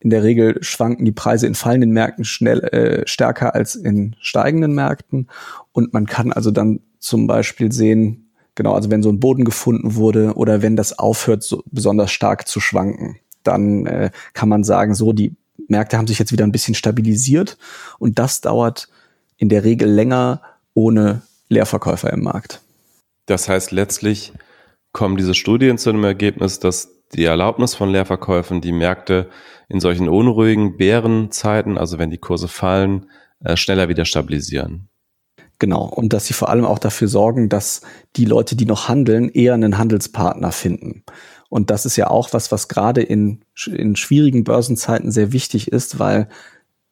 In 0.00 0.10
der 0.10 0.22
Regel 0.22 0.62
schwanken 0.62 1.06
die 1.06 1.12
Preise 1.12 1.46
in 1.46 1.54
fallenden 1.54 1.92
Märkten 1.92 2.26
schnell 2.26 2.60
äh, 2.60 3.06
stärker 3.08 3.54
als 3.54 3.74
in 3.74 4.16
steigenden 4.20 4.74
Märkten. 4.74 5.28
Und 5.72 5.94
man 5.94 6.04
kann 6.04 6.30
also 6.30 6.50
dann 6.50 6.80
zum 6.98 7.26
Beispiel 7.26 7.72
sehen, 7.72 8.28
genau, 8.54 8.74
also 8.74 8.90
wenn 8.90 9.02
so 9.02 9.08
ein 9.08 9.18
Boden 9.18 9.46
gefunden 9.46 9.94
wurde 9.94 10.34
oder 10.34 10.60
wenn 10.60 10.76
das 10.76 10.98
aufhört, 10.98 11.42
so 11.42 11.62
besonders 11.70 12.12
stark 12.12 12.46
zu 12.46 12.60
schwanken, 12.60 13.16
dann 13.44 13.86
äh, 13.86 14.10
kann 14.34 14.50
man 14.50 14.62
sagen, 14.62 14.94
so 14.94 15.14
die 15.14 15.34
Märkte 15.68 15.96
haben 15.96 16.06
sich 16.06 16.18
jetzt 16.18 16.32
wieder 16.32 16.44
ein 16.44 16.52
bisschen 16.52 16.74
stabilisiert 16.74 17.56
und 17.98 18.18
das 18.18 18.40
dauert 18.40 18.88
in 19.36 19.48
der 19.48 19.64
Regel 19.64 19.88
länger 19.88 20.42
ohne 20.74 21.22
Leerverkäufer 21.48 22.12
im 22.12 22.22
Markt. 22.22 22.60
Das 23.26 23.48
heißt, 23.48 23.72
letztlich 23.72 24.32
kommen 24.92 25.16
diese 25.16 25.34
Studien 25.34 25.78
zu 25.78 25.92
dem 25.92 26.04
Ergebnis, 26.04 26.58
dass 26.58 26.88
die 27.12 27.24
Erlaubnis 27.24 27.74
von 27.74 27.90
Leerverkäufen 27.90 28.60
die 28.60 28.72
Märkte 28.72 29.28
in 29.68 29.80
solchen 29.80 30.08
unruhigen 30.08 30.76
Bärenzeiten, 30.76 31.78
also 31.78 31.98
wenn 31.98 32.10
die 32.10 32.18
Kurse 32.18 32.48
fallen, 32.48 33.06
äh, 33.44 33.56
schneller 33.56 33.88
wieder 33.88 34.04
stabilisieren. 34.04 34.88
Genau. 35.58 35.84
Und 35.84 36.12
dass 36.12 36.26
sie 36.26 36.34
vor 36.34 36.50
allem 36.50 36.64
auch 36.64 36.78
dafür 36.78 37.08
sorgen, 37.08 37.48
dass 37.48 37.80
die 38.16 38.26
Leute, 38.26 38.56
die 38.56 38.66
noch 38.66 38.88
handeln, 38.88 39.30
eher 39.30 39.54
einen 39.54 39.78
Handelspartner 39.78 40.52
finden. 40.52 41.02
Und 41.48 41.70
das 41.70 41.86
ist 41.86 41.96
ja 41.96 42.08
auch 42.08 42.32
was, 42.32 42.50
was 42.52 42.68
gerade 42.68 43.02
in, 43.02 43.42
in 43.66 43.96
schwierigen 43.96 44.44
Börsenzeiten 44.44 45.10
sehr 45.10 45.32
wichtig 45.32 45.68
ist, 45.68 45.98
weil 45.98 46.28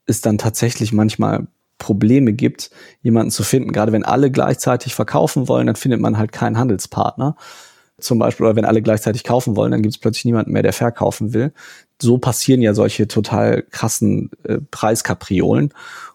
es 0.06 0.20
dann 0.20 0.38
tatsächlich 0.38 0.92
manchmal 0.92 1.46
Probleme 1.78 2.32
gibt, 2.32 2.70
jemanden 3.02 3.30
zu 3.30 3.42
finden. 3.42 3.72
Gerade 3.72 3.92
wenn 3.92 4.04
alle 4.04 4.30
gleichzeitig 4.30 4.94
verkaufen 4.94 5.48
wollen, 5.48 5.66
dann 5.66 5.76
findet 5.76 6.00
man 6.00 6.18
halt 6.18 6.32
keinen 6.32 6.58
Handelspartner. 6.58 7.36
Zum 7.98 8.18
Beispiel, 8.18 8.46
oder 8.46 8.56
wenn 8.56 8.64
alle 8.64 8.82
gleichzeitig 8.82 9.24
kaufen 9.24 9.56
wollen, 9.56 9.70
dann 9.70 9.82
gibt 9.82 9.94
es 9.94 10.00
plötzlich 10.00 10.24
niemanden 10.24 10.52
mehr, 10.52 10.62
der 10.62 10.72
verkaufen 10.72 11.32
will. 11.32 11.52
So 12.00 12.18
passieren 12.18 12.60
ja 12.60 12.74
solche 12.74 13.06
total 13.08 13.62
krassen 13.62 14.30
äh, 14.44 14.58
Preiskapriolen. 14.70 15.72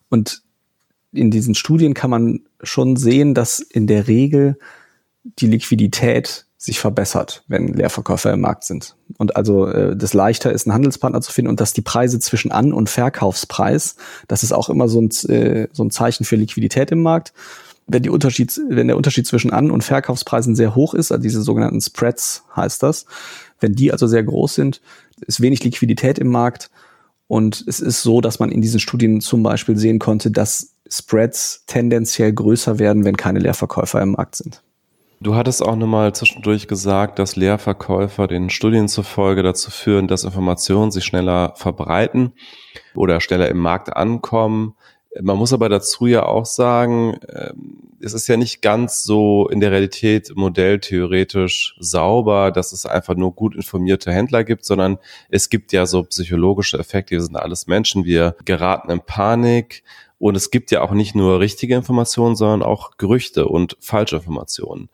Und 0.10 0.44
in 1.12 1.32
diesen 1.32 1.56
Studien 1.56 1.94
kann 1.94 2.10
man 2.10 2.42
schon 2.62 2.96
sehen, 2.96 3.34
dass 3.34 3.60
in 3.60 3.88
der 3.88 4.08
Regel 4.08 4.58
die 5.24 5.48
Liquidität 5.48 6.46
sich 6.62 6.78
verbessert, 6.78 7.44
wenn 7.48 7.70
Leerverkäufer 7.70 8.34
im 8.34 8.42
Markt 8.42 8.66
sind. 8.66 8.98
Und 9.18 9.38
also 9.38 9.68
äh, 9.68 9.96
das 9.96 10.14
leichter 10.14 10.52
ist, 10.52 10.68
einen 10.68 10.74
Handelspartner 10.74 11.22
zu 11.22 11.32
finden 11.32 11.50
und 11.50 11.62
dass 11.62 11.72
die 11.72 11.82
Preise 11.82 12.20
zwischen 12.20 12.52
An- 12.52 12.74
und 12.74 12.90
Verkaufspreis, 12.90 13.96
das 14.28 14.44
ist 14.44 14.52
auch 14.52 14.70
immer 14.70 14.90
so 14.90 15.02
ein, 15.02 15.10
äh, 15.30 15.70
so 15.72 15.86
ein 15.86 15.90
Zeichen 15.90 16.26
für 16.26 16.36
Liquidität 16.36 16.92
im 16.92 17.02
Markt. 17.02 17.32
Wenn, 17.88 18.04
die 18.04 18.10
Unterschied, 18.10 18.60
wenn 18.68 18.88
der 18.88 18.98
Unterschied 18.98 19.26
zwischen 19.26 19.52
An- 19.52 19.72
und 19.72 19.86
Verkaufspreisen 19.86 20.54
sehr 20.54 20.76
hoch 20.76 20.94
ist, 20.94 21.14
also 21.14 21.24
diese 21.24 21.42
sogenannten 21.42 21.80
Spreads 21.80 22.44
heißt 22.54 22.84
das, 22.84 23.06
wenn 23.62 23.74
die 23.74 23.94
also 23.94 24.06
sehr 24.06 24.24
groß 24.24 24.54
sind, 24.54 24.82
ist 25.28 25.40
wenig 25.40 25.64
Liquidität 25.64 26.20
im 26.20 26.28
Markt. 26.28 26.70
Und 27.28 27.64
es 27.68 27.80
ist 27.80 28.04
so, 28.04 28.20
dass 28.20 28.40
man 28.40 28.52
in 28.52 28.62
diesen 28.62 28.82
Studien 28.82 29.22
zum 29.22 29.44
Beispiel 29.44 29.78
sehen 29.78 30.00
konnte, 30.00 30.30
dass 30.30 30.74
Spreads 30.90 31.64
tendenziell 31.68 32.34
größer 32.34 32.80
werden, 32.80 33.06
wenn 33.06 33.16
keine 33.16 33.40
Leerverkäufer 33.40 34.02
im 34.02 34.12
Markt 34.12 34.36
sind. 34.36 34.62
Du 35.22 35.36
hattest 35.36 35.62
auch 35.62 35.76
nochmal 35.76 36.16
zwischendurch 36.16 36.70
gesagt, 36.70 37.20
dass 37.20 37.36
Leerverkäufer 37.36 38.26
den 38.28 38.50
Studien 38.50 38.88
zufolge 38.88 39.44
dazu 39.44 39.70
führen, 39.70 40.08
dass 40.08 40.24
Informationen 40.24 40.92
sich 40.92 41.04
schneller 41.04 41.52
verbreiten 41.56 42.32
oder 42.96 43.20
schneller 43.20 43.50
im 43.50 43.58
Markt 43.58 43.94
ankommen. 43.94 44.76
Man 45.22 45.38
muss 45.38 45.54
aber 45.54 45.70
dazu 45.70 46.06
ja 46.06 46.26
auch 46.26 46.46
sagen, 46.46 47.20
ähm, 47.30 47.90
es 48.02 48.14
ist 48.14 48.28
ja 48.28 48.38
nicht 48.38 48.62
ganz 48.62 49.04
so 49.04 49.50
in 49.50 49.60
der 49.60 49.72
Realität 49.72 50.32
modelltheoretisch 50.36 51.76
sauber, 51.80 52.52
dass 52.52 52.72
es 52.72 52.86
einfach 52.86 53.16
nur 53.16 53.34
gut 53.34 53.56
informierte 53.56 54.12
Händler 54.12 54.44
gibt, 54.44 54.66
sondern 54.66 55.00
es 55.30 55.50
gibt 55.50 55.74
ja 55.74 55.86
so 55.86 56.04
psychologische 56.04 56.78
Effekte. 56.78 57.12
Wir 57.12 57.22
sind 57.22 57.36
alles 57.36 57.68
Menschen, 57.68 58.06
wir 58.06 58.36
geraten 58.46 58.92
in 58.92 59.02
Panik 59.02 59.84
und 60.20 60.36
es 60.36 60.52
gibt 60.52 60.70
ja 60.72 60.82
auch 60.82 60.92
nicht 60.92 61.16
nur 61.16 61.40
richtige 61.40 61.76
Informationen, 61.76 62.36
sondern 62.36 62.62
auch 62.62 62.98
Gerüchte 62.98 63.48
und 63.48 63.78
falsche 63.80 64.18
Informationen. 64.18 64.90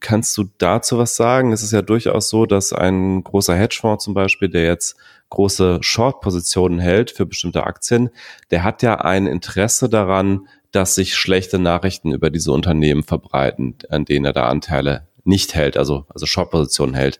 Kannst 0.00 0.36
du 0.36 0.44
dazu 0.58 0.98
was 0.98 1.16
sagen? 1.16 1.52
Es 1.52 1.62
ist 1.62 1.72
ja 1.72 1.82
durchaus 1.82 2.28
so, 2.28 2.46
dass 2.46 2.72
ein 2.72 3.24
großer 3.24 3.54
Hedgefonds 3.54 4.04
zum 4.04 4.14
Beispiel, 4.14 4.48
der 4.48 4.64
jetzt 4.64 4.96
große 5.30 5.78
Short-Positionen 5.80 6.78
hält 6.78 7.10
für 7.10 7.26
bestimmte 7.26 7.64
Aktien, 7.64 8.10
der 8.50 8.64
hat 8.64 8.82
ja 8.82 8.96
ein 8.96 9.26
Interesse 9.26 9.88
daran, 9.88 10.46
dass 10.72 10.94
sich 10.94 11.14
schlechte 11.16 11.58
Nachrichten 11.58 12.12
über 12.12 12.30
diese 12.30 12.52
Unternehmen 12.52 13.02
verbreiten, 13.02 13.76
an 13.88 14.04
denen 14.04 14.26
er 14.26 14.32
da 14.32 14.48
Anteile 14.48 15.08
nicht 15.24 15.54
hält, 15.54 15.76
also, 15.76 16.06
also 16.08 16.26
Short-Positionen 16.26 16.94
hält. 16.94 17.18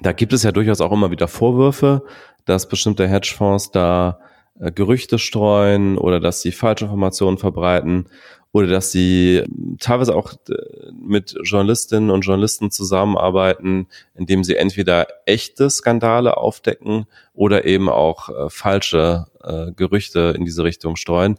Da 0.00 0.12
gibt 0.12 0.32
es 0.32 0.42
ja 0.42 0.52
durchaus 0.52 0.80
auch 0.80 0.92
immer 0.92 1.10
wieder 1.10 1.28
Vorwürfe, 1.28 2.04
dass 2.44 2.68
bestimmte 2.68 3.08
Hedgefonds 3.08 3.72
da 3.72 4.20
äh, 4.60 4.70
Gerüchte 4.70 5.18
streuen 5.18 5.98
oder 5.98 6.20
dass 6.20 6.40
sie 6.40 6.52
falsche 6.52 6.84
Informationen 6.84 7.38
verbreiten 7.38 8.06
oder 8.58 8.66
dass 8.66 8.92
sie 8.92 9.44
teilweise 9.78 10.14
auch 10.14 10.32
äh, 10.48 10.54
mit 11.00 11.36
Journalistinnen 11.42 12.10
und 12.10 12.22
Journalisten 12.22 12.70
zusammenarbeiten, 12.70 13.86
indem 14.14 14.44
sie 14.44 14.56
entweder 14.56 15.06
echte 15.26 15.70
Skandale 15.70 16.36
aufdecken 16.36 17.06
oder 17.34 17.64
eben 17.64 17.88
auch 17.88 18.28
äh, 18.28 18.50
falsche 18.50 19.26
äh, 19.42 19.72
Gerüchte 19.72 20.34
in 20.36 20.44
diese 20.44 20.64
Richtung 20.64 20.96
streuen. 20.96 21.38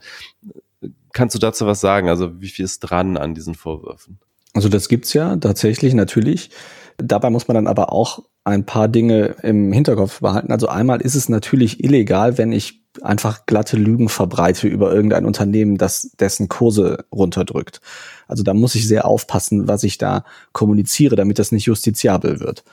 Kannst 1.11 1.35
du 1.35 1.39
dazu 1.39 1.65
was 1.65 1.81
sagen? 1.81 2.07
Also 2.07 2.41
wie 2.41 2.49
viel 2.49 2.65
ist 2.65 2.79
dran 2.79 3.17
an 3.17 3.33
diesen 3.33 3.55
Vorwürfen? 3.55 4.19
Also 4.53 4.69
das 4.69 4.89
gibt's 4.89 5.13
ja 5.13 5.35
tatsächlich 5.35 5.93
natürlich. 5.93 6.49
Dabei 6.97 7.29
muss 7.29 7.47
man 7.47 7.55
dann 7.55 7.67
aber 7.67 7.91
auch 7.91 8.23
ein 8.43 8.65
paar 8.65 8.87
Dinge 8.87 9.35
im 9.43 9.71
Hinterkopf 9.71 10.21
behalten. 10.21 10.51
Also 10.51 10.67
einmal 10.67 11.01
ist 11.01 11.15
es 11.15 11.29
natürlich 11.29 11.83
illegal, 11.83 12.37
wenn 12.37 12.51
ich 12.51 12.78
einfach 13.01 13.45
glatte 13.45 13.77
Lügen 13.77 14.09
verbreite 14.09 14.67
über 14.67 14.93
irgendein 14.93 15.25
Unternehmen, 15.25 15.77
das 15.77 16.11
dessen 16.19 16.49
Kurse 16.49 17.05
runterdrückt. 17.13 17.81
Also 18.27 18.43
da 18.43 18.53
muss 18.53 18.75
ich 18.75 18.87
sehr 18.87 19.05
aufpassen, 19.05 19.67
was 19.67 19.83
ich 19.83 19.97
da 19.97 20.23
kommuniziere, 20.53 21.15
damit 21.15 21.39
das 21.39 21.51
nicht 21.51 21.65
justiziabel 21.65 22.39
wird. 22.39 22.63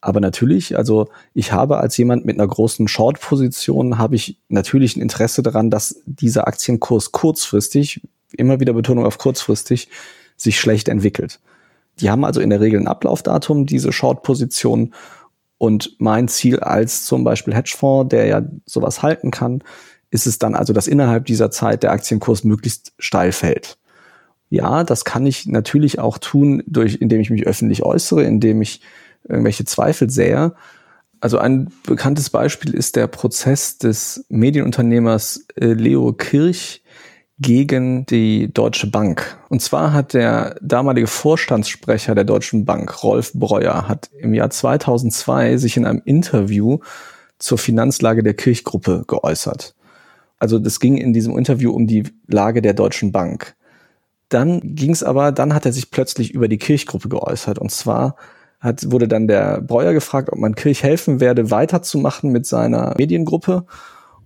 Aber 0.00 0.20
natürlich, 0.20 0.76
also 0.76 1.08
ich 1.34 1.52
habe 1.52 1.78
als 1.78 1.96
jemand 1.96 2.24
mit 2.24 2.38
einer 2.38 2.46
großen 2.46 2.86
Short-Position, 2.86 3.98
habe 3.98 4.16
ich 4.16 4.38
natürlich 4.48 4.96
ein 4.96 5.02
Interesse 5.02 5.42
daran, 5.42 5.70
dass 5.70 6.00
dieser 6.06 6.46
Aktienkurs 6.46 7.12
kurzfristig, 7.12 8.00
immer 8.32 8.60
wieder 8.60 8.72
Betonung 8.72 9.04
auf 9.04 9.18
kurzfristig, 9.18 9.88
sich 10.36 10.60
schlecht 10.60 10.88
entwickelt. 10.88 11.40
Die 12.00 12.10
haben 12.10 12.24
also 12.24 12.40
in 12.40 12.50
der 12.50 12.60
Regel 12.60 12.78
ein 12.78 12.88
Ablaufdatum, 12.88 13.66
diese 13.66 13.90
Short-Position. 13.92 14.92
Und 15.58 15.96
mein 15.98 16.28
Ziel 16.28 16.60
als 16.60 17.04
zum 17.06 17.24
Beispiel 17.24 17.54
Hedgefonds, 17.54 18.10
der 18.10 18.26
ja 18.26 18.42
sowas 18.66 19.02
halten 19.02 19.30
kann, 19.30 19.62
ist 20.10 20.26
es 20.26 20.38
dann 20.38 20.54
also, 20.54 20.72
dass 20.72 20.86
innerhalb 20.86 21.26
dieser 21.26 21.50
Zeit 21.50 21.82
der 21.82 21.92
Aktienkurs 21.92 22.44
möglichst 22.44 22.92
steil 22.98 23.32
fällt. 23.32 23.78
Ja, 24.48 24.84
das 24.84 25.04
kann 25.04 25.26
ich 25.26 25.46
natürlich 25.46 25.98
auch 25.98 26.18
tun, 26.18 26.62
durch, 26.66 26.96
indem 26.96 27.20
ich 27.20 27.30
mich 27.30 27.46
öffentlich 27.46 27.82
äußere, 27.82 28.22
indem 28.22 28.62
ich 28.62 28.80
irgendwelche 29.28 29.64
Zweifel 29.64 30.08
sähe. 30.08 30.54
Also 31.20 31.38
ein 31.38 31.72
bekanntes 31.84 32.30
Beispiel 32.30 32.74
ist 32.74 32.94
der 32.94 33.08
Prozess 33.08 33.78
des 33.78 34.24
Medienunternehmers 34.28 35.46
äh, 35.56 35.72
Leo 35.72 36.12
Kirch 36.12 36.82
gegen 37.38 38.06
die 38.06 38.52
Deutsche 38.52 38.86
Bank. 38.86 39.38
Und 39.48 39.60
zwar 39.60 39.92
hat 39.92 40.14
der 40.14 40.56
damalige 40.62 41.06
Vorstandssprecher 41.06 42.14
der 42.14 42.24
Deutschen 42.24 42.64
Bank, 42.64 43.02
Rolf 43.02 43.32
Breuer, 43.34 43.88
hat 43.88 44.10
im 44.18 44.32
Jahr 44.32 44.50
2002 44.50 45.58
sich 45.58 45.76
in 45.76 45.84
einem 45.84 46.02
Interview 46.04 46.78
zur 47.38 47.58
Finanzlage 47.58 48.22
der 48.22 48.34
Kirchgruppe 48.34 49.04
geäußert. 49.06 49.74
Also 50.38 50.58
das 50.58 50.80
ging 50.80 50.96
in 50.96 51.12
diesem 51.12 51.36
Interview 51.36 51.72
um 51.72 51.86
die 51.86 52.04
Lage 52.26 52.62
der 52.62 52.72
Deutschen 52.72 53.12
Bank. 53.12 53.54
Dann 54.30 54.60
ging 54.62 54.90
es 54.90 55.02
aber, 55.02 55.30
dann 55.30 55.54
hat 55.54 55.66
er 55.66 55.72
sich 55.72 55.90
plötzlich 55.90 56.32
über 56.32 56.48
die 56.48 56.58
Kirchgruppe 56.58 57.08
geäußert. 57.08 57.58
Und 57.58 57.70
zwar 57.70 58.16
hat, 58.60 58.90
wurde 58.90 59.08
dann 59.08 59.28
der 59.28 59.60
Breuer 59.60 59.92
gefragt, 59.92 60.30
ob 60.32 60.38
man 60.38 60.54
Kirch 60.54 60.82
helfen 60.82 61.20
werde, 61.20 61.50
weiterzumachen 61.50 62.32
mit 62.32 62.46
seiner 62.46 62.94
Mediengruppe. 62.96 63.66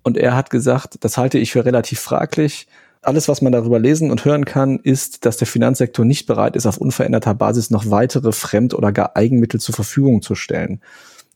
Und 0.02 0.16
er 0.16 0.34
hat 0.34 0.50
gesagt, 0.50 1.04
das 1.04 1.18
halte 1.18 1.38
ich 1.38 1.52
für 1.52 1.64
relativ 1.64 2.00
fraglich 2.00 2.66
alles, 3.02 3.28
was 3.28 3.40
man 3.40 3.52
darüber 3.52 3.78
lesen 3.78 4.10
und 4.10 4.24
hören 4.24 4.44
kann, 4.44 4.78
ist, 4.78 5.24
dass 5.24 5.36
der 5.36 5.46
Finanzsektor 5.46 6.04
nicht 6.04 6.26
bereit 6.26 6.56
ist, 6.56 6.66
auf 6.66 6.78
unveränderter 6.78 7.34
Basis 7.34 7.70
noch 7.70 7.90
weitere 7.90 8.32
Fremd- 8.32 8.74
oder 8.74 8.92
gar 8.92 9.16
Eigenmittel 9.16 9.60
zur 9.60 9.74
Verfügung 9.74 10.22
zu 10.22 10.34
stellen. 10.34 10.80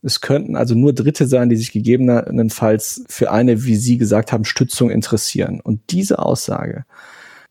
Es 0.03 0.21
könnten 0.21 0.55
also 0.55 0.75
nur 0.75 0.93
Dritte 0.93 1.27
sein, 1.27 1.49
die 1.49 1.55
sich 1.55 1.71
gegebenenfalls 1.71 3.03
für 3.07 3.31
eine, 3.31 3.63
wie 3.63 3.75
Sie 3.75 3.97
gesagt 3.97 4.31
haben, 4.31 4.45
Stützung 4.45 4.91
interessieren. 4.91 5.59
Und 5.59 5.81
diese 5.89 6.19
Aussage, 6.19 6.85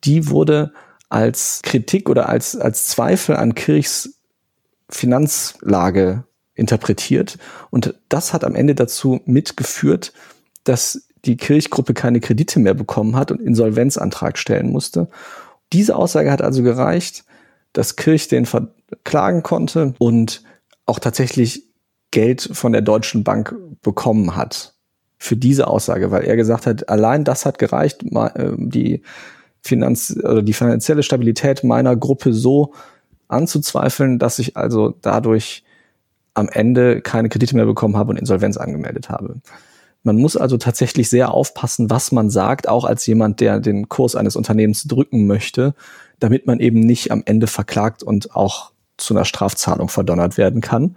die 0.05 0.29
wurde 0.29 0.73
als 1.09 1.61
Kritik 1.63 2.09
oder 2.09 2.29
als, 2.29 2.57
als 2.57 2.87
Zweifel 2.87 3.37
an 3.37 3.55
Kirchs 3.55 4.21
Finanzlage 4.89 6.25
interpretiert. 6.55 7.39
Und 7.71 7.95
das 8.09 8.33
hat 8.33 8.45
am 8.45 8.55
Ende 8.55 8.77
dazu 8.77 9.21
mitgeführt, 9.25 10.13
dass 10.63 11.09
die 11.25 11.37
Kirchgruppe 11.37 11.95
keine 11.95 12.21
Kredite 12.21 12.61
mehr 12.61 12.75
bekommen 12.75 13.17
hat 13.17 13.31
und 13.31 13.41
Insolvenzantrag 13.41 14.39
stellen 14.39 14.71
musste. 14.71 15.09
Diese 15.73 15.97
Aussage 15.97 16.31
hat 16.31 16.43
also 16.43 16.63
gereicht, 16.63 17.25
dass 17.73 17.97
Kirch 17.97 18.29
den 18.29 18.47
verklagen 18.47 19.43
konnte 19.43 19.95
und 19.99 20.43
auch 20.87 20.99
tatsächlich 20.99 21.65
Geld 22.11 22.49
von 22.53 22.73
der 22.73 22.83
Deutschen 22.83 23.25
Bank 23.25 23.55
bekommen 23.83 24.37
hat 24.37 24.75
für 25.19 25.37
diese 25.37 25.67
Aussage, 25.67 26.11
weil 26.11 26.25
er 26.25 26.37
gesagt 26.37 26.67
hat, 26.67 26.89
allein 26.89 27.25
das 27.25 27.47
hat 27.47 27.59
gereicht, 27.59 28.03
äh, 28.03 28.53
die 28.57 29.03
Finanz 29.63 30.17
oder 30.23 30.43
die 30.43 30.53
finanzielle 30.53 31.03
Stabilität 31.03 31.65
meiner 31.65 31.97
Gruppe 31.97 32.35
so 32.35 32.75
anzuzweifeln, 33.29 34.19
dass 34.19 34.39
ich 34.39 34.57
also 34.57 34.95
dadurch 35.01 35.65
am 36.35 36.49
Ende 36.49 37.01
keine 37.01 37.29
Kredite 37.31 37.57
mehr 37.57 37.65
bekommen 37.65 37.97
habe 37.97 38.11
und 38.11 38.19
Insolvenz 38.19 38.57
angemeldet 38.57 39.09
habe. 39.09 39.41
Man 40.05 40.17
muss 40.17 40.37
also 40.37 40.59
tatsächlich 40.59 41.09
sehr 41.09 41.33
aufpassen, 41.33 41.91
was 41.91 42.13
man 42.13 42.31
sagt, 42.31 42.69
auch 42.69 42.85
als 42.85 43.07
jemand, 43.07 43.41
der 43.41 43.59
den 43.59 43.89
Kurs 43.89 44.15
eines 44.15 44.37
Unternehmens 44.37 44.85
drücken 44.85 45.27
möchte, 45.27 45.75
damit 46.21 46.47
man 46.47 46.61
eben 46.61 46.81
nicht 46.81 47.11
am 47.11 47.23
Ende 47.25 47.47
verklagt 47.47 48.03
und 48.03 48.37
auch 48.37 48.71
zu 48.97 49.15
einer 49.15 49.25
Strafzahlung 49.25 49.89
verdonnert 49.89 50.37
werden 50.37 50.61
kann. 50.61 50.97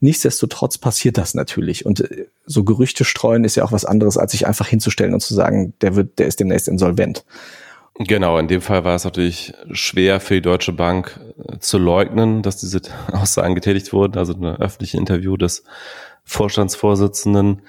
Nichtsdestotrotz 0.00 0.78
passiert 0.78 1.16
das 1.16 1.34
natürlich. 1.34 1.86
Und 1.86 2.00
äh, 2.00 2.26
so 2.44 2.64
Gerüchte 2.64 3.04
streuen 3.04 3.44
ist 3.44 3.54
ja 3.54 3.64
auch 3.64 3.70
was 3.70 3.84
anderes, 3.84 4.18
als 4.18 4.32
sich 4.32 4.46
einfach 4.46 4.66
hinzustellen 4.66 5.14
und 5.14 5.20
zu 5.20 5.34
sagen, 5.34 5.74
der 5.80 5.94
wird, 5.94 6.18
der 6.18 6.26
ist 6.26 6.40
demnächst 6.40 6.66
insolvent. 6.66 7.24
Genau, 7.98 8.38
in 8.38 8.48
dem 8.48 8.62
Fall 8.62 8.84
war 8.84 8.96
es 8.96 9.04
natürlich 9.04 9.52
schwer 9.70 10.18
für 10.18 10.34
die 10.34 10.42
Deutsche 10.42 10.72
Bank 10.72 11.20
äh, 11.48 11.58
zu 11.60 11.78
leugnen, 11.78 12.42
dass 12.42 12.56
diese 12.56 12.80
Aussagen 13.12 13.54
getätigt 13.54 13.92
wurden, 13.92 14.18
also 14.18 14.34
ein 14.34 14.44
öffentliches 14.44 14.98
Interview 14.98 15.36
des 15.36 15.62
Vorstandsvorsitzenden. 16.24 17.62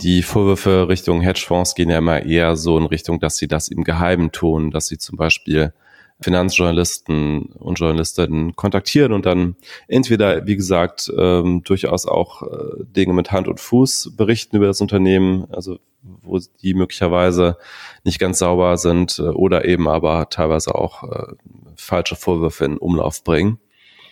Die 0.00 0.22
Vorwürfe 0.22 0.88
Richtung 0.88 1.22
Hedgefonds 1.22 1.74
gehen 1.74 1.88
ja 1.88 1.98
immer 1.98 2.22
eher 2.22 2.56
so 2.56 2.76
in 2.76 2.84
Richtung, 2.84 3.18
dass 3.18 3.38
sie 3.38 3.48
das 3.48 3.68
im 3.68 3.82
Geheimen 3.82 4.30
tun, 4.30 4.70
dass 4.70 4.88
sie 4.88 4.98
zum 4.98 5.16
Beispiel 5.16 5.72
Finanzjournalisten 6.20 7.46
und 7.58 7.78
Journalistinnen 7.78 8.56
kontaktieren 8.56 9.12
und 9.12 9.26
dann 9.26 9.56
entweder, 9.88 10.46
wie 10.46 10.56
gesagt, 10.56 11.12
ähm, 11.16 11.62
durchaus 11.62 12.06
auch 12.06 12.42
äh, 12.42 12.84
Dinge 12.84 13.12
mit 13.12 13.32
Hand 13.32 13.48
und 13.48 13.60
Fuß 13.60 14.12
berichten 14.16 14.56
über 14.56 14.66
das 14.66 14.80
Unternehmen, 14.80 15.46
also 15.50 15.78
wo 16.22 16.38
die 16.62 16.74
möglicherweise 16.74 17.56
nicht 18.04 18.18
ganz 18.18 18.38
sauber 18.38 18.76
sind 18.78 19.18
äh, 19.18 19.22
oder 19.22 19.66
eben 19.66 19.88
aber 19.88 20.28
teilweise 20.30 20.74
auch 20.74 21.02
äh, 21.04 21.34
falsche 21.76 22.16
Vorwürfe 22.16 22.64
in 22.64 22.78
Umlauf 22.78 23.22
bringen. 23.22 23.58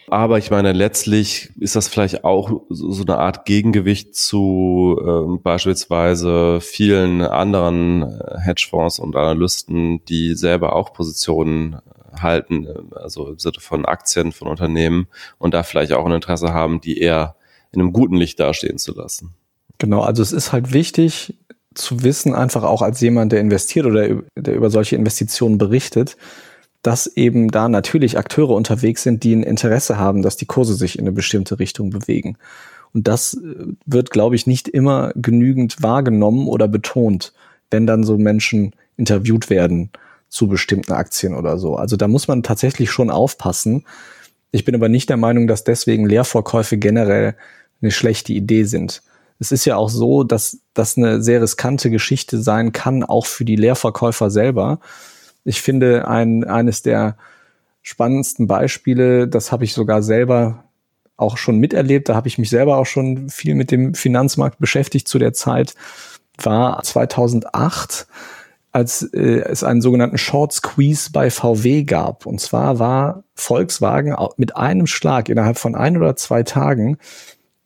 Aber 0.08 0.38
ich 0.38 0.50
meine, 0.50 0.72
letztlich 0.72 1.50
ist 1.58 1.76
das 1.76 1.88
vielleicht 1.88 2.24
auch 2.24 2.62
so 2.68 3.02
eine 3.02 3.18
Art 3.18 3.46
Gegengewicht 3.46 4.14
zu 4.14 4.98
äh, 5.00 5.38
beispielsweise 5.38 6.60
vielen 6.60 7.22
anderen 7.22 8.02
äh, 8.02 8.38
Hedgefonds 8.40 8.98
und 8.98 9.16
Analysten, 9.16 10.04
die 10.04 10.34
selber 10.34 10.76
auch 10.76 10.92
Positionen 10.92 11.80
halten, 12.20 12.66
äh, 12.66 12.96
also 12.96 13.28
im 13.28 13.38
Sinne 13.38 13.60
von 13.60 13.84
Aktien 13.84 14.32
von 14.32 14.48
Unternehmen 14.48 15.08
und 15.38 15.54
da 15.54 15.62
vielleicht 15.62 15.92
auch 15.92 16.04
ein 16.04 16.12
Interesse 16.12 16.52
haben, 16.52 16.80
die 16.80 16.98
eher 16.98 17.36
in 17.72 17.80
einem 17.80 17.92
guten 17.92 18.16
Licht 18.16 18.38
dastehen 18.40 18.78
zu 18.78 18.94
lassen. 18.94 19.34
Genau, 19.78 20.02
also 20.02 20.22
es 20.22 20.32
ist 20.32 20.52
halt 20.52 20.72
wichtig 20.72 21.34
zu 21.74 22.04
wissen, 22.04 22.34
einfach 22.34 22.62
auch 22.62 22.82
als 22.82 23.00
jemand, 23.00 23.32
der 23.32 23.40
investiert 23.40 23.86
oder 23.86 24.22
der 24.36 24.54
über 24.54 24.70
solche 24.70 24.96
Investitionen 24.96 25.58
berichtet, 25.58 26.16
dass 26.84 27.06
eben 27.06 27.50
da 27.50 27.70
natürlich 27.70 28.18
Akteure 28.18 28.50
unterwegs 28.50 29.02
sind, 29.02 29.24
die 29.24 29.34
ein 29.34 29.42
Interesse 29.42 29.98
haben, 29.98 30.20
dass 30.20 30.36
die 30.36 30.44
Kurse 30.44 30.74
sich 30.74 30.98
in 30.98 31.04
eine 31.04 31.12
bestimmte 31.12 31.58
Richtung 31.58 31.88
bewegen. 31.88 32.36
Und 32.92 33.08
das 33.08 33.34
äh, 33.34 33.66
wird, 33.86 34.10
glaube 34.10 34.36
ich, 34.36 34.46
nicht 34.46 34.68
immer 34.68 35.10
genügend 35.16 35.82
wahrgenommen 35.82 36.46
oder 36.46 36.68
betont, 36.68 37.32
wenn 37.70 37.86
dann 37.86 38.04
so 38.04 38.18
Menschen 38.18 38.74
interviewt 38.98 39.48
werden 39.48 39.90
zu 40.28 40.46
bestimmten 40.46 40.92
Aktien 40.92 41.34
oder 41.34 41.58
so. 41.58 41.76
Also 41.76 41.96
da 41.96 42.06
muss 42.06 42.28
man 42.28 42.42
tatsächlich 42.42 42.90
schon 42.90 43.10
aufpassen. 43.10 43.84
Ich 44.50 44.66
bin 44.66 44.74
aber 44.74 44.90
nicht 44.90 45.08
der 45.08 45.16
Meinung, 45.16 45.46
dass 45.46 45.64
deswegen 45.64 46.06
Leerverkäufe 46.06 46.76
generell 46.76 47.34
eine 47.80 47.92
schlechte 47.92 48.34
Idee 48.34 48.64
sind. 48.64 49.02
Es 49.38 49.52
ist 49.52 49.64
ja 49.64 49.76
auch 49.76 49.88
so, 49.88 50.22
dass 50.22 50.58
das 50.74 50.98
eine 50.98 51.22
sehr 51.22 51.40
riskante 51.40 51.90
Geschichte 51.90 52.42
sein 52.42 52.72
kann, 52.72 53.04
auch 53.04 53.24
für 53.24 53.46
die 53.46 53.56
Leerverkäufer 53.56 54.30
selber. 54.30 54.80
Ich 55.44 55.62
finde 55.62 56.08
ein, 56.08 56.44
eines 56.44 56.82
der 56.82 57.16
spannendsten 57.82 58.46
Beispiele, 58.46 59.28
das 59.28 59.52
habe 59.52 59.64
ich 59.64 59.74
sogar 59.74 60.02
selber 60.02 60.64
auch 61.16 61.36
schon 61.36 61.58
miterlebt, 61.58 62.08
da 62.08 62.14
habe 62.14 62.28
ich 62.28 62.38
mich 62.38 62.50
selber 62.50 62.78
auch 62.78 62.86
schon 62.86 63.28
viel 63.28 63.54
mit 63.54 63.70
dem 63.70 63.94
Finanzmarkt 63.94 64.58
beschäftigt 64.58 65.06
zu 65.06 65.18
der 65.18 65.32
Zeit, 65.32 65.74
war 66.42 66.82
2008, 66.82 68.06
als 68.72 69.02
äh, 69.12 69.42
es 69.42 69.62
einen 69.62 69.80
sogenannten 69.80 70.18
Short 70.18 70.52
Squeeze 70.52 71.10
bei 71.12 71.30
VW 71.30 71.84
gab. 71.84 72.26
Und 72.26 72.40
zwar 72.40 72.80
war 72.80 73.22
Volkswagen 73.34 74.16
mit 74.36 74.56
einem 74.56 74.88
Schlag 74.88 75.28
innerhalb 75.28 75.58
von 75.58 75.76
ein 75.76 75.96
oder 75.96 76.16
zwei 76.16 76.42
Tagen 76.42 76.98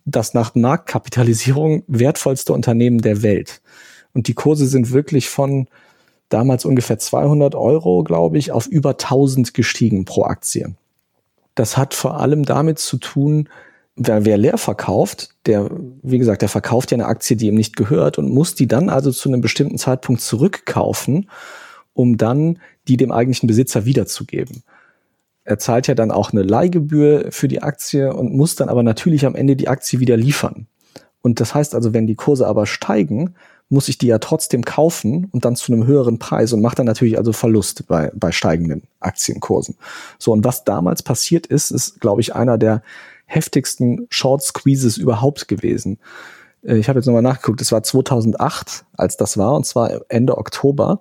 das 0.04 0.34
nach 0.34 0.54
Marktkapitalisierung 0.54 1.84
wertvollste 1.86 2.52
Unternehmen 2.52 3.00
der 3.00 3.22
Welt. 3.22 3.60
Und 4.14 4.26
die 4.28 4.34
Kurse 4.34 4.66
sind 4.66 4.90
wirklich 4.90 5.28
von 5.28 5.68
damals 6.28 6.64
ungefähr 6.64 6.98
200 6.98 7.54
Euro, 7.54 8.04
glaube 8.04 8.38
ich, 8.38 8.52
auf 8.52 8.66
über 8.66 8.90
1000 8.90 9.54
gestiegen 9.54 10.04
pro 10.04 10.24
Aktie. 10.24 10.74
Das 11.54 11.76
hat 11.76 11.94
vor 11.94 12.20
allem 12.20 12.44
damit 12.44 12.78
zu 12.78 12.98
tun, 12.98 13.48
wer, 13.96 14.24
wer 14.24 14.38
leer 14.38 14.58
verkauft, 14.58 15.30
der, 15.46 15.70
wie 16.02 16.18
gesagt, 16.18 16.42
der 16.42 16.48
verkauft 16.48 16.90
ja 16.90 16.96
eine 16.96 17.06
Aktie, 17.06 17.36
die 17.36 17.48
ihm 17.48 17.54
nicht 17.54 17.76
gehört 17.76 18.18
und 18.18 18.30
muss 18.30 18.54
die 18.54 18.68
dann 18.68 18.88
also 18.88 19.10
zu 19.10 19.28
einem 19.28 19.40
bestimmten 19.40 19.78
Zeitpunkt 19.78 20.20
zurückkaufen, 20.20 21.28
um 21.94 22.16
dann 22.16 22.58
die 22.86 22.96
dem 22.96 23.10
eigentlichen 23.10 23.48
Besitzer 23.48 23.84
wiederzugeben. 23.84 24.62
Er 25.44 25.58
zahlt 25.58 25.86
ja 25.86 25.94
dann 25.94 26.10
auch 26.10 26.32
eine 26.32 26.42
Leihgebühr 26.42 27.26
für 27.30 27.48
die 27.48 27.62
Aktie 27.62 28.12
und 28.12 28.34
muss 28.34 28.54
dann 28.54 28.68
aber 28.68 28.82
natürlich 28.82 29.24
am 29.26 29.34
Ende 29.34 29.56
die 29.56 29.68
Aktie 29.68 29.98
wieder 29.98 30.16
liefern. 30.16 30.66
Und 31.22 31.40
das 31.40 31.54
heißt 31.54 31.74
also, 31.74 31.94
wenn 31.94 32.06
die 32.06 32.14
Kurse 32.14 32.46
aber 32.46 32.66
steigen, 32.66 33.34
muss 33.68 33.88
ich 33.88 33.98
die 33.98 34.06
ja 34.06 34.18
trotzdem 34.18 34.64
kaufen 34.64 35.28
und 35.30 35.44
dann 35.44 35.56
zu 35.56 35.72
einem 35.72 35.86
höheren 35.86 36.18
Preis 36.18 36.52
und 36.52 36.62
macht 36.62 36.78
dann 36.78 36.86
natürlich 36.86 37.18
also 37.18 37.32
Verlust 37.32 37.86
bei, 37.86 38.10
bei 38.14 38.32
steigenden 38.32 38.82
Aktienkursen. 39.00 39.76
So, 40.18 40.32
und 40.32 40.44
was 40.44 40.64
damals 40.64 41.02
passiert 41.02 41.46
ist, 41.46 41.70
ist, 41.70 42.00
glaube 42.00 42.20
ich, 42.20 42.34
einer 42.34 42.56
der 42.56 42.82
heftigsten 43.26 44.06
Short 44.08 44.42
Squeezes 44.42 44.96
überhaupt 44.96 45.48
gewesen. 45.48 45.98
Äh, 46.62 46.76
ich 46.76 46.88
habe 46.88 46.98
jetzt 46.98 47.06
nochmal 47.06 47.22
nachgeguckt, 47.22 47.60
es 47.60 47.72
war 47.72 47.82
2008, 47.82 48.84
als 48.96 49.16
das 49.16 49.36
war, 49.36 49.54
und 49.54 49.66
zwar 49.66 50.00
Ende 50.08 50.38
Oktober. 50.38 51.00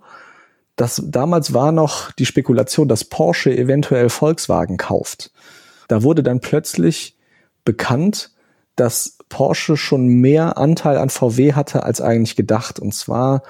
Das, 0.75 1.01
damals 1.05 1.53
war 1.53 1.71
noch 1.71 2.11
die 2.11 2.25
Spekulation, 2.25 2.87
dass 2.87 3.05
Porsche 3.05 3.55
eventuell 3.57 4.09
Volkswagen 4.09 4.77
kauft. 4.77 5.31
Da 5.87 6.03
wurde 6.03 6.21
dann 6.21 6.41
plötzlich 6.41 7.17
bekannt, 7.63 8.31
dass 8.77 9.17
Porsche 9.27 9.75
schon 9.75 10.07
mehr 10.07 10.57
Anteil 10.57 10.97
an 10.97 11.09
VW 11.09 11.53
hatte 11.53 11.83
als 11.83 11.99
eigentlich 11.99 12.37
gedacht. 12.37 12.79
Und 12.79 12.93
zwar 12.93 13.43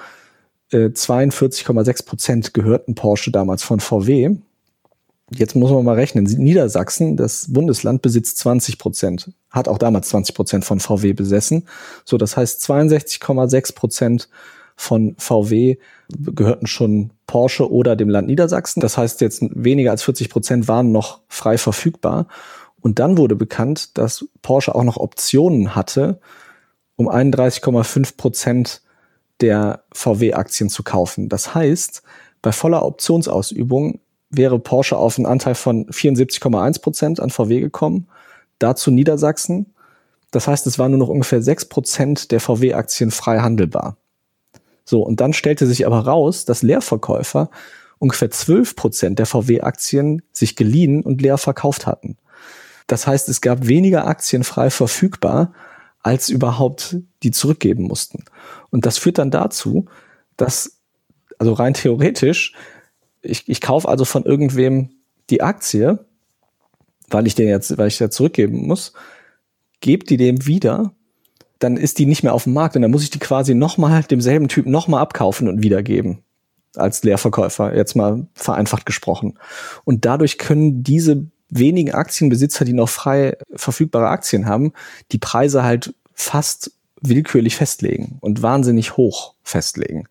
äh, 0.72 0.86
42,6 0.86 2.04
Prozent 2.04 2.54
gehörten 2.54 2.96
Porsche 2.96 3.30
damals 3.30 3.62
von 3.62 3.78
VW. 3.78 4.36
Jetzt 5.30 5.54
muss 5.54 5.70
man 5.70 5.84
mal 5.84 5.94
rechnen. 5.94 6.24
Niedersachsen, 6.24 7.16
das 7.16 7.52
Bundesland, 7.52 8.00
besitzt 8.00 8.38
20 8.38 8.78
Prozent, 8.78 9.32
hat 9.50 9.68
auch 9.68 9.78
damals 9.78 10.08
20 10.08 10.34
Prozent 10.34 10.64
von 10.64 10.80
VW 10.80 11.12
besessen. 11.12 11.68
So, 12.04 12.16
das 12.16 12.36
heißt 12.36 12.62
62,6 12.64 13.74
Prozent 13.74 14.28
von 14.74 15.14
VW 15.18 15.76
gehörten 16.08 16.66
schon 16.66 17.10
Porsche 17.26 17.70
oder 17.70 17.94
dem 17.94 18.08
Land 18.08 18.28
Niedersachsen. 18.28 18.80
Das 18.80 18.96
heißt, 18.96 19.20
jetzt 19.20 19.42
weniger 19.50 19.90
als 19.90 20.02
40 20.02 20.30
Prozent 20.30 20.68
waren 20.68 20.92
noch 20.92 21.20
frei 21.28 21.58
verfügbar. 21.58 22.28
Und 22.80 22.98
dann 22.98 23.18
wurde 23.18 23.36
bekannt, 23.36 23.98
dass 23.98 24.26
Porsche 24.42 24.74
auch 24.74 24.84
noch 24.84 24.96
Optionen 24.96 25.74
hatte, 25.74 26.20
um 26.96 27.08
31,5 27.08 28.16
Prozent 28.16 28.82
der 29.40 29.82
VW-Aktien 29.92 30.68
zu 30.68 30.82
kaufen. 30.82 31.28
Das 31.28 31.54
heißt, 31.54 32.02
bei 32.42 32.52
voller 32.52 32.84
Optionsausübung 32.84 34.00
wäre 34.30 34.58
Porsche 34.58 34.96
auf 34.96 35.16
einen 35.16 35.26
Anteil 35.26 35.54
von 35.54 35.86
74,1 35.86 36.82
Prozent 36.82 37.20
an 37.20 37.30
VW 37.30 37.60
gekommen, 37.60 38.08
dazu 38.58 38.90
Niedersachsen. 38.90 39.74
Das 40.30 40.46
heißt, 40.46 40.66
es 40.66 40.78
waren 40.78 40.90
nur 40.90 40.98
noch 40.98 41.08
ungefähr 41.08 41.42
6 41.42 41.66
Prozent 41.66 42.30
der 42.32 42.40
VW-Aktien 42.40 43.10
frei 43.10 43.38
handelbar. 43.38 43.96
So, 44.84 45.02
und 45.02 45.20
dann 45.20 45.32
stellte 45.32 45.66
sich 45.66 45.86
aber 45.86 46.00
raus, 46.00 46.44
dass 46.44 46.62
Leerverkäufer 46.62 47.50
ungefähr 47.98 48.30
12 48.30 48.76
Prozent 48.76 49.18
der 49.18 49.26
VW-Aktien 49.26 50.22
sich 50.32 50.56
geliehen 50.56 51.02
und 51.02 51.20
leer 51.20 51.38
verkauft 51.38 51.86
hatten. 51.86 52.16
Das 52.88 53.06
heißt, 53.06 53.28
es 53.28 53.40
gab 53.40 53.68
weniger 53.68 54.08
Aktien 54.08 54.42
frei 54.42 54.70
verfügbar, 54.70 55.52
als 56.02 56.28
überhaupt 56.28 56.96
die 57.22 57.30
zurückgeben 57.30 57.84
mussten. 57.84 58.24
Und 58.70 58.86
das 58.86 58.98
führt 58.98 59.18
dann 59.18 59.30
dazu, 59.30 59.86
dass, 60.36 60.80
also 61.38 61.52
rein 61.52 61.74
theoretisch, 61.74 62.54
ich, 63.20 63.48
ich 63.48 63.60
kaufe 63.60 63.88
also 63.88 64.04
von 64.04 64.24
irgendwem 64.24 64.90
die 65.30 65.42
Aktie, 65.42 66.04
weil 67.08 67.26
ich 67.26 67.34
den 67.34 67.48
jetzt, 67.48 67.76
weil 67.78 67.88
ich 67.88 67.98
ja 67.98 68.10
zurückgeben 68.10 68.66
muss, 68.66 68.94
gebe 69.80 70.06
die 70.06 70.16
dem 70.16 70.46
wieder, 70.46 70.94
dann 71.58 71.76
ist 71.76 71.98
die 71.98 72.06
nicht 72.06 72.22
mehr 72.22 72.34
auf 72.34 72.44
dem 72.44 72.54
Markt 72.54 72.74
und 72.74 72.82
dann 72.82 72.90
muss 72.90 73.02
ich 73.02 73.10
die 73.10 73.18
quasi 73.18 73.54
nochmal 73.54 74.02
demselben 74.04 74.48
Typ 74.48 74.66
nochmal 74.66 75.02
abkaufen 75.02 75.48
und 75.48 75.62
wiedergeben 75.62 76.22
als 76.76 77.02
Leerverkäufer, 77.02 77.74
jetzt 77.74 77.96
mal 77.96 78.28
vereinfacht 78.34 78.86
gesprochen. 78.86 79.38
Und 79.84 80.04
dadurch 80.04 80.38
können 80.38 80.82
diese 80.82 81.26
wenigen 81.50 81.92
Aktienbesitzer, 81.92 82.64
die 82.64 82.72
noch 82.72 82.88
frei 82.88 83.36
verfügbare 83.54 84.08
Aktien 84.08 84.46
haben, 84.46 84.72
die 85.12 85.18
Preise 85.18 85.62
halt 85.62 85.94
fast 86.14 86.72
willkürlich 87.00 87.56
festlegen 87.56 88.18
und 88.20 88.42
wahnsinnig 88.42 88.96
hoch 88.96 89.34
festlegen. 89.42 90.08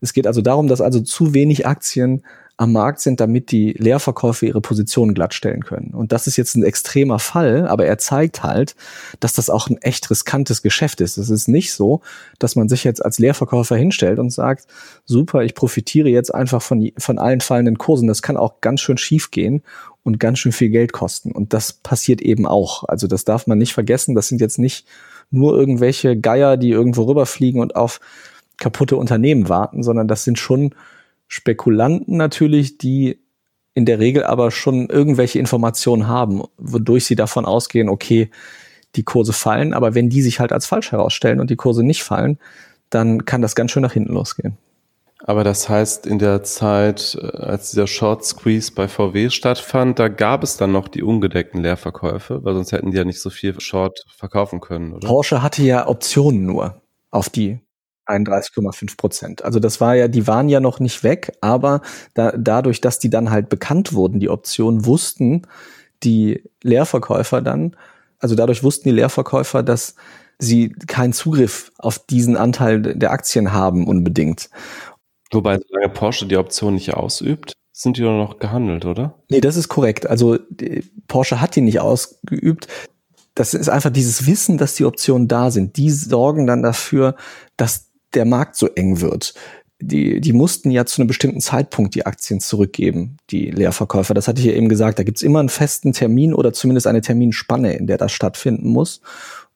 Es 0.00 0.12
geht 0.12 0.26
also 0.26 0.40
darum, 0.40 0.68
dass 0.68 0.80
also 0.80 1.00
zu 1.00 1.34
wenig 1.34 1.66
Aktien 1.66 2.22
am 2.60 2.72
Markt 2.72 3.00
sind, 3.00 3.20
damit 3.20 3.52
die 3.52 3.72
Leerverkäufe 3.72 4.44
ihre 4.44 4.60
Positionen 4.60 5.14
glattstellen 5.14 5.64
können. 5.64 5.94
Und 5.94 6.12
das 6.12 6.26
ist 6.26 6.36
jetzt 6.36 6.56
ein 6.56 6.62
extremer 6.62 7.18
Fall, 7.18 7.66
aber 7.66 7.86
er 7.86 7.96
zeigt 7.96 8.42
halt, 8.42 8.76
dass 9.18 9.32
das 9.32 9.48
auch 9.48 9.68
ein 9.70 9.78
echt 9.78 10.10
riskantes 10.10 10.60
Geschäft 10.60 11.00
ist. 11.00 11.16
Es 11.16 11.30
ist 11.30 11.48
nicht 11.48 11.72
so, 11.72 12.02
dass 12.38 12.56
man 12.56 12.68
sich 12.68 12.84
jetzt 12.84 13.02
als 13.02 13.18
Leerverkäufer 13.18 13.76
hinstellt 13.76 14.18
und 14.18 14.28
sagt, 14.28 14.66
super, 15.06 15.42
ich 15.42 15.54
profitiere 15.54 16.10
jetzt 16.10 16.34
einfach 16.34 16.60
von, 16.60 16.92
von 16.98 17.18
allen 17.18 17.40
fallenden 17.40 17.78
Kursen. 17.78 18.08
Das 18.08 18.20
kann 18.20 18.36
auch 18.36 18.60
ganz 18.60 18.82
schön 18.82 18.98
schief 18.98 19.30
gehen 19.30 19.62
und 20.02 20.18
ganz 20.18 20.38
schön 20.38 20.52
viel 20.52 20.70
Geld 20.70 20.92
kosten. 20.92 21.32
Und 21.32 21.52
das 21.52 21.72
passiert 21.72 22.20
eben 22.20 22.46
auch. 22.46 22.84
Also 22.84 23.06
das 23.06 23.24
darf 23.24 23.46
man 23.46 23.58
nicht 23.58 23.74
vergessen. 23.74 24.14
Das 24.14 24.28
sind 24.28 24.40
jetzt 24.40 24.58
nicht 24.58 24.86
nur 25.30 25.56
irgendwelche 25.56 26.18
Geier, 26.18 26.56
die 26.56 26.70
irgendwo 26.70 27.04
rüberfliegen 27.04 27.60
und 27.60 27.76
auf 27.76 28.00
kaputte 28.56 28.96
Unternehmen 28.96 29.48
warten, 29.48 29.82
sondern 29.82 30.08
das 30.08 30.24
sind 30.24 30.38
schon 30.38 30.74
Spekulanten 31.28 32.16
natürlich, 32.16 32.78
die 32.78 33.20
in 33.74 33.86
der 33.86 34.00
Regel 34.00 34.24
aber 34.24 34.50
schon 34.50 34.88
irgendwelche 34.88 35.38
Informationen 35.38 36.08
haben, 36.08 36.42
wodurch 36.58 37.04
sie 37.04 37.14
davon 37.14 37.44
ausgehen, 37.44 37.88
okay, 37.88 38.30
die 38.96 39.04
Kurse 39.04 39.32
fallen, 39.32 39.72
aber 39.72 39.94
wenn 39.94 40.10
die 40.10 40.22
sich 40.22 40.40
halt 40.40 40.52
als 40.52 40.66
falsch 40.66 40.90
herausstellen 40.90 41.40
und 41.40 41.50
die 41.50 41.56
Kurse 41.56 41.84
nicht 41.84 42.02
fallen, 42.02 42.38
dann 42.90 43.24
kann 43.24 43.42
das 43.42 43.54
ganz 43.54 43.70
schön 43.70 43.82
nach 43.82 43.92
hinten 43.92 44.12
losgehen. 44.12 44.56
Aber 45.24 45.44
das 45.44 45.68
heißt, 45.68 46.06
in 46.06 46.18
der 46.18 46.42
Zeit, 46.42 47.18
äh, 47.20 47.36
als 47.36 47.70
dieser 47.70 47.86
Short 47.86 48.24
Squeeze 48.24 48.72
bei 48.72 48.88
VW 48.88 49.30
stattfand, 49.30 49.98
da 49.98 50.08
gab 50.08 50.42
es 50.42 50.56
dann 50.56 50.72
noch 50.72 50.88
die 50.88 51.02
ungedeckten 51.02 51.62
Leerverkäufe, 51.62 52.42
weil 52.44 52.54
sonst 52.54 52.72
hätten 52.72 52.90
die 52.90 52.96
ja 52.96 53.04
nicht 53.04 53.20
so 53.20 53.30
viel 53.30 53.58
Short 53.60 54.04
verkaufen 54.16 54.60
können, 54.60 54.92
oder? 54.94 55.06
Porsche 55.06 55.42
hatte 55.42 55.62
ja 55.62 55.86
Optionen 55.86 56.46
nur 56.46 56.80
auf 57.10 57.28
die 57.28 57.60
31,5 58.06 58.96
Prozent. 58.96 59.44
Also 59.44 59.60
das 59.60 59.80
war 59.80 59.94
ja, 59.94 60.08
die 60.08 60.26
waren 60.26 60.48
ja 60.48 60.60
noch 60.60 60.80
nicht 60.80 61.04
weg, 61.04 61.32
aber 61.40 61.80
da, 62.14 62.32
dadurch, 62.36 62.80
dass 62.80 62.98
die 62.98 63.10
dann 63.10 63.30
halt 63.30 63.48
bekannt 63.48 63.92
wurden, 63.92 64.20
die 64.20 64.28
Optionen, 64.28 64.84
wussten 64.84 65.46
die 66.02 66.42
Leerverkäufer 66.62 67.40
dann, 67.42 67.76
also 68.18 68.34
dadurch 68.34 68.62
wussten 68.62 68.88
die 68.88 68.94
Leerverkäufer, 68.94 69.62
dass 69.62 69.94
sie 70.38 70.70
keinen 70.70 71.12
Zugriff 71.12 71.70
auf 71.78 71.98
diesen 71.98 72.36
Anteil 72.36 72.80
der 72.80 73.12
Aktien 73.12 73.52
haben 73.52 73.86
unbedingt. 73.86 74.50
Wobei, 75.32 75.58
solange 75.68 75.92
Porsche 75.92 76.26
die 76.26 76.36
Option 76.36 76.74
nicht 76.74 76.94
ausübt, 76.94 77.52
sind 77.72 77.96
die 77.96 78.02
doch 78.02 78.16
noch 78.16 78.38
gehandelt, 78.38 78.84
oder? 78.84 79.14
Nee, 79.30 79.40
das 79.40 79.56
ist 79.56 79.68
korrekt. 79.68 80.06
Also 80.06 80.38
Porsche 81.08 81.40
hat 81.40 81.56
die 81.56 81.60
nicht 81.60 81.80
ausgeübt. 81.80 82.68
Das 83.34 83.54
ist 83.54 83.68
einfach 83.68 83.90
dieses 83.90 84.26
Wissen, 84.26 84.58
dass 84.58 84.74
die 84.74 84.84
Optionen 84.84 85.28
da 85.28 85.50
sind. 85.50 85.76
Die 85.76 85.90
sorgen 85.90 86.46
dann 86.46 86.62
dafür, 86.62 87.14
dass 87.56 87.90
der 88.12 88.24
Markt 88.24 88.56
so 88.56 88.66
eng 88.66 89.00
wird. 89.00 89.34
Die, 89.82 90.20
die 90.20 90.34
mussten 90.34 90.70
ja 90.70 90.84
zu 90.84 91.00
einem 91.00 91.08
bestimmten 91.08 91.40
Zeitpunkt 91.40 91.94
die 91.94 92.04
Aktien 92.04 92.40
zurückgeben, 92.40 93.16
die 93.30 93.50
Leerverkäufer. 93.50 94.12
Das 94.12 94.28
hatte 94.28 94.40
ich 94.40 94.46
ja 94.46 94.52
eben 94.52 94.68
gesagt. 94.68 94.98
Da 94.98 95.04
gibt's 95.04 95.22
immer 95.22 95.40
einen 95.40 95.48
festen 95.48 95.94
Termin 95.94 96.34
oder 96.34 96.52
zumindest 96.52 96.86
eine 96.86 97.00
Terminspanne, 97.00 97.72
in 97.74 97.86
der 97.86 97.96
das 97.96 98.12
stattfinden 98.12 98.68
muss. 98.68 99.00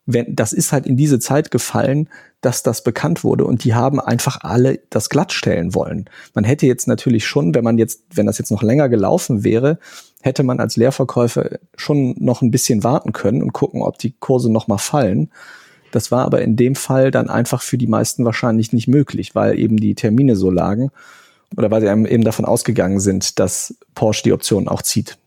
Wenn, 0.06 0.36
das 0.36 0.52
ist 0.52 0.72
halt 0.72 0.86
in 0.86 0.96
diese 0.96 1.18
Zeit 1.18 1.50
gefallen, 1.50 2.08
dass 2.40 2.62
das 2.62 2.84
bekannt 2.84 3.24
wurde 3.24 3.44
und 3.44 3.64
die 3.64 3.74
haben 3.74 4.00
einfach 4.00 4.40
alle 4.42 4.80
das 4.90 5.08
glattstellen 5.08 5.74
wollen. 5.74 6.10
Man 6.34 6.44
hätte 6.44 6.66
jetzt 6.66 6.86
natürlich 6.86 7.26
schon, 7.26 7.54
wenn 7.54 7.64
man 7.64 7.78
jetzt, 7.78 8.02
wenn 8.12 8.26
das 8.26 8.38
jetzt 8.38 8.50
noch 8.50 8.62
länger 8.62 8.88
gelaufen 8.88 9.44
wäre, 9.44 9.78
hätte 10.20 10.42
man 10.42 10.60
als 10.60 10.76
Leerverkäufer 10.76 11.58
schon 11.74 12.14
noch 12.18 12.42
ein 12.42 12.50
bisschen 12.50 12.84
warten 12.84 13.12
können 13.12 13.42
und 13.42 13.52
gucken, 13.52 13.82
ob 13.82 13.98
die 13.98 14.14
Kurse 14.18 14.52
noch 14.52 14.68
mal 14.68 14.78
fallen. 14.78 15.30
Das 15.90 16.10
war 16.10 16.24
aber 16.24 16.42
in 16.42 16.56
dem 16.56 16.74
Fall 16.74 17.10
dann 17.10 17.30
einfach 17.30 17.62
für 17.62 17.78
die 17.78 17.86
meisten 17.86 18.24
wahrscheinlich 18.24 18.72
nicht 18.72 18.88
möglich, 18.88 19.34
weil 19.34 19.58
eben 19.58 19.76
die 19.78 19.94
Termine 19.94 20.36
so 20.36 20.50
lagen 20.50 20.90
oder 21.56 21.70
weil 21.70 21.80
sie 21.80 21.86
eben 21.86 22.24
davon 22.24 22.44
ausgegangen 22.44 23.00
sind, 23.00 23.38
dass 23.38 23.76
Porsche 23.94 24.24
die 24.24 24.32
Option 24.32 24.68
auch 24.68 24.82
zieht. 24.82 25.18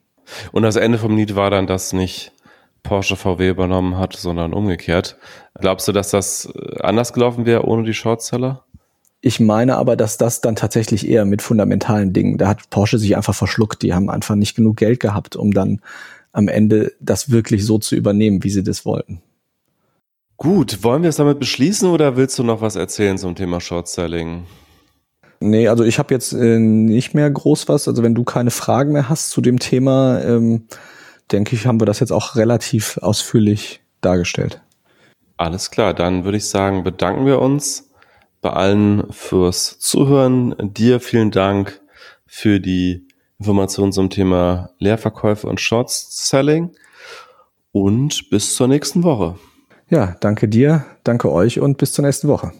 Und 0.51 0.63
das 0.63 0.75
Ende 0.75 0.97
vom 0.97 1.15
Lied 1.15 1.35
war 1.35 1.49
dann, 1.49 1.67
dass 1.67 1.93
nicht 1.93 2.33
Porsche 2.87 3.17
VW 3.17 3.49
übernommen 3.49 3.97
hat, 3.97 4.15
sondern 4.15 4.53
umgekehrt. 4.53 5.17
Glaubst 5.59 5.87
du, 5.87 5.91
dass 5.91 6.09
das 6.11 6.45
äh, 6.55 6.81
anders 6.81 7.11
gelaufen 7.11 7.45
wäre 7.45 7.65
ohne 7.65 7.83
die 7.83 7.93
Shortseller? 7.93 8.63
Ich 9.19 9.39
meine 9.39 9.75
aber, 9.75 9.97
dass 9.97 10.17
das 10.17 10.41
dann 10.41 10.55
tatsächlich 10.55 11.07
eher 11.07 11.25
mit 11.25 11.41
fundamentalen 11.41 12.13
Dingen, 12.13 12.37
da 12.37 12.47
hat 12.47 12.69
Porsche 12.69 12.97
sich 12.97 13.17
einfach 13.17 13.35
verschluckt. 13.35 13.81
Die 13.81 13.93
haben 13.93 14.09
einfach 14.09 14.35
nicht 14.35 14.55
genug 14.55 14.77
Geld 14.77 14.99
gehabt, 14.99 15.35
um 15.35 15.53
dann 15.53 15.81
am 16.31 16.47
Ende 16.47 16.93
das 17.01 17.29
wirklich 17.29 17.65
so 17.65 17.77
zu 17.77 17.95
übernehmen, 17.95 18.43
wie 18.43 18.49
sie 18.49 18.63
das 18.63 18.85
wollten. 18.85 19.21
Gut, 20.37 20.83
wollen 20.83 21.01
wir 21.01 21.09
es 21.09 21.15
damit 21.15 21.39
beschließen 21.39 21.89
oder 21.89 22.15
willst 22.15 22.37
du 22.39 22.43
noch 22.43 22.61
was 22.61 22.75
erzählen 22.75 23.17
zum 23.17 23.35
Thema 23.35 23.59
Shortselling? 23.59 24.43
Nee, 25.39 25.67
also 25.67 25.83
ich 25.83 25.99
habe 25.99 26.13
jetzt 26.13 26.31
äh, 26.31 26.59
nicht 26.59 27.13
mehr 27.13 27.29
groß 27.29 27.67
was. 27.67 27.87
Also 27.87 28.03
wenn 28.03 28.15
du 28.15 28.23
keine 28.23 28.51
Fragen 28.51 28.93
mehr 28.93 29.09
hast 29.09 29.31
zu 29.31 29.41
dem 29.41 29.59
Thema, 29.59 30.21
ähm, 30.21 30.67
denke 31.31 31.55
ich, 31.55 31.65
haben 31.65 31.79
wir 31.81 31.85
das 31.85 31.99
jetzt 31.99 32.11
auch 32.11 32.35
relativ 32.35 32.97
ausführlich 32.97 33.81
dargestellt. 34.01 34.61
Alles 35.37 35.71
klar, 35.71 35.93
dann 35.93 36.23
würde 36.23 36.37
ich 36.37 36.45
sagen, 36.47 36.83
bedanken 36.83 37.25
wir 37.25 37.39
uns 37.39 37.91
bei 38.41 38.49
allen 38.51 39.11
fürs 39.11 39.79
Zuhören. 39.79 40.55
Dir 40.59 40.99
vielen 40.99 41.31
Dank 41.31 41.79
für 42.25 42.59
die 42.59 43.07
Informationen 43.39 43.91
zum 43.91 44.09
Thema 44.09 44.71
Leerverkäufe 44.79 45.47
und 45.47 45.61
Short 45.61 45.89
Selling 45.89 46.71
und 47.71 48.29
bis 48.29 48.55
zur 48.55 48.67
nächsten 48.67 49.03
Woche. 49.03 49.35
Ja, 49.89 50.15
danke 50.19 50.47
dir, 50.47 50.85
danke 51.03 51.31
euch 51.31 51.59
und 51.59 51.77
bis 51.77 51.93
zur 51.93 52.03
nächsten 52.03 52.27
Woche. 52.27 52.51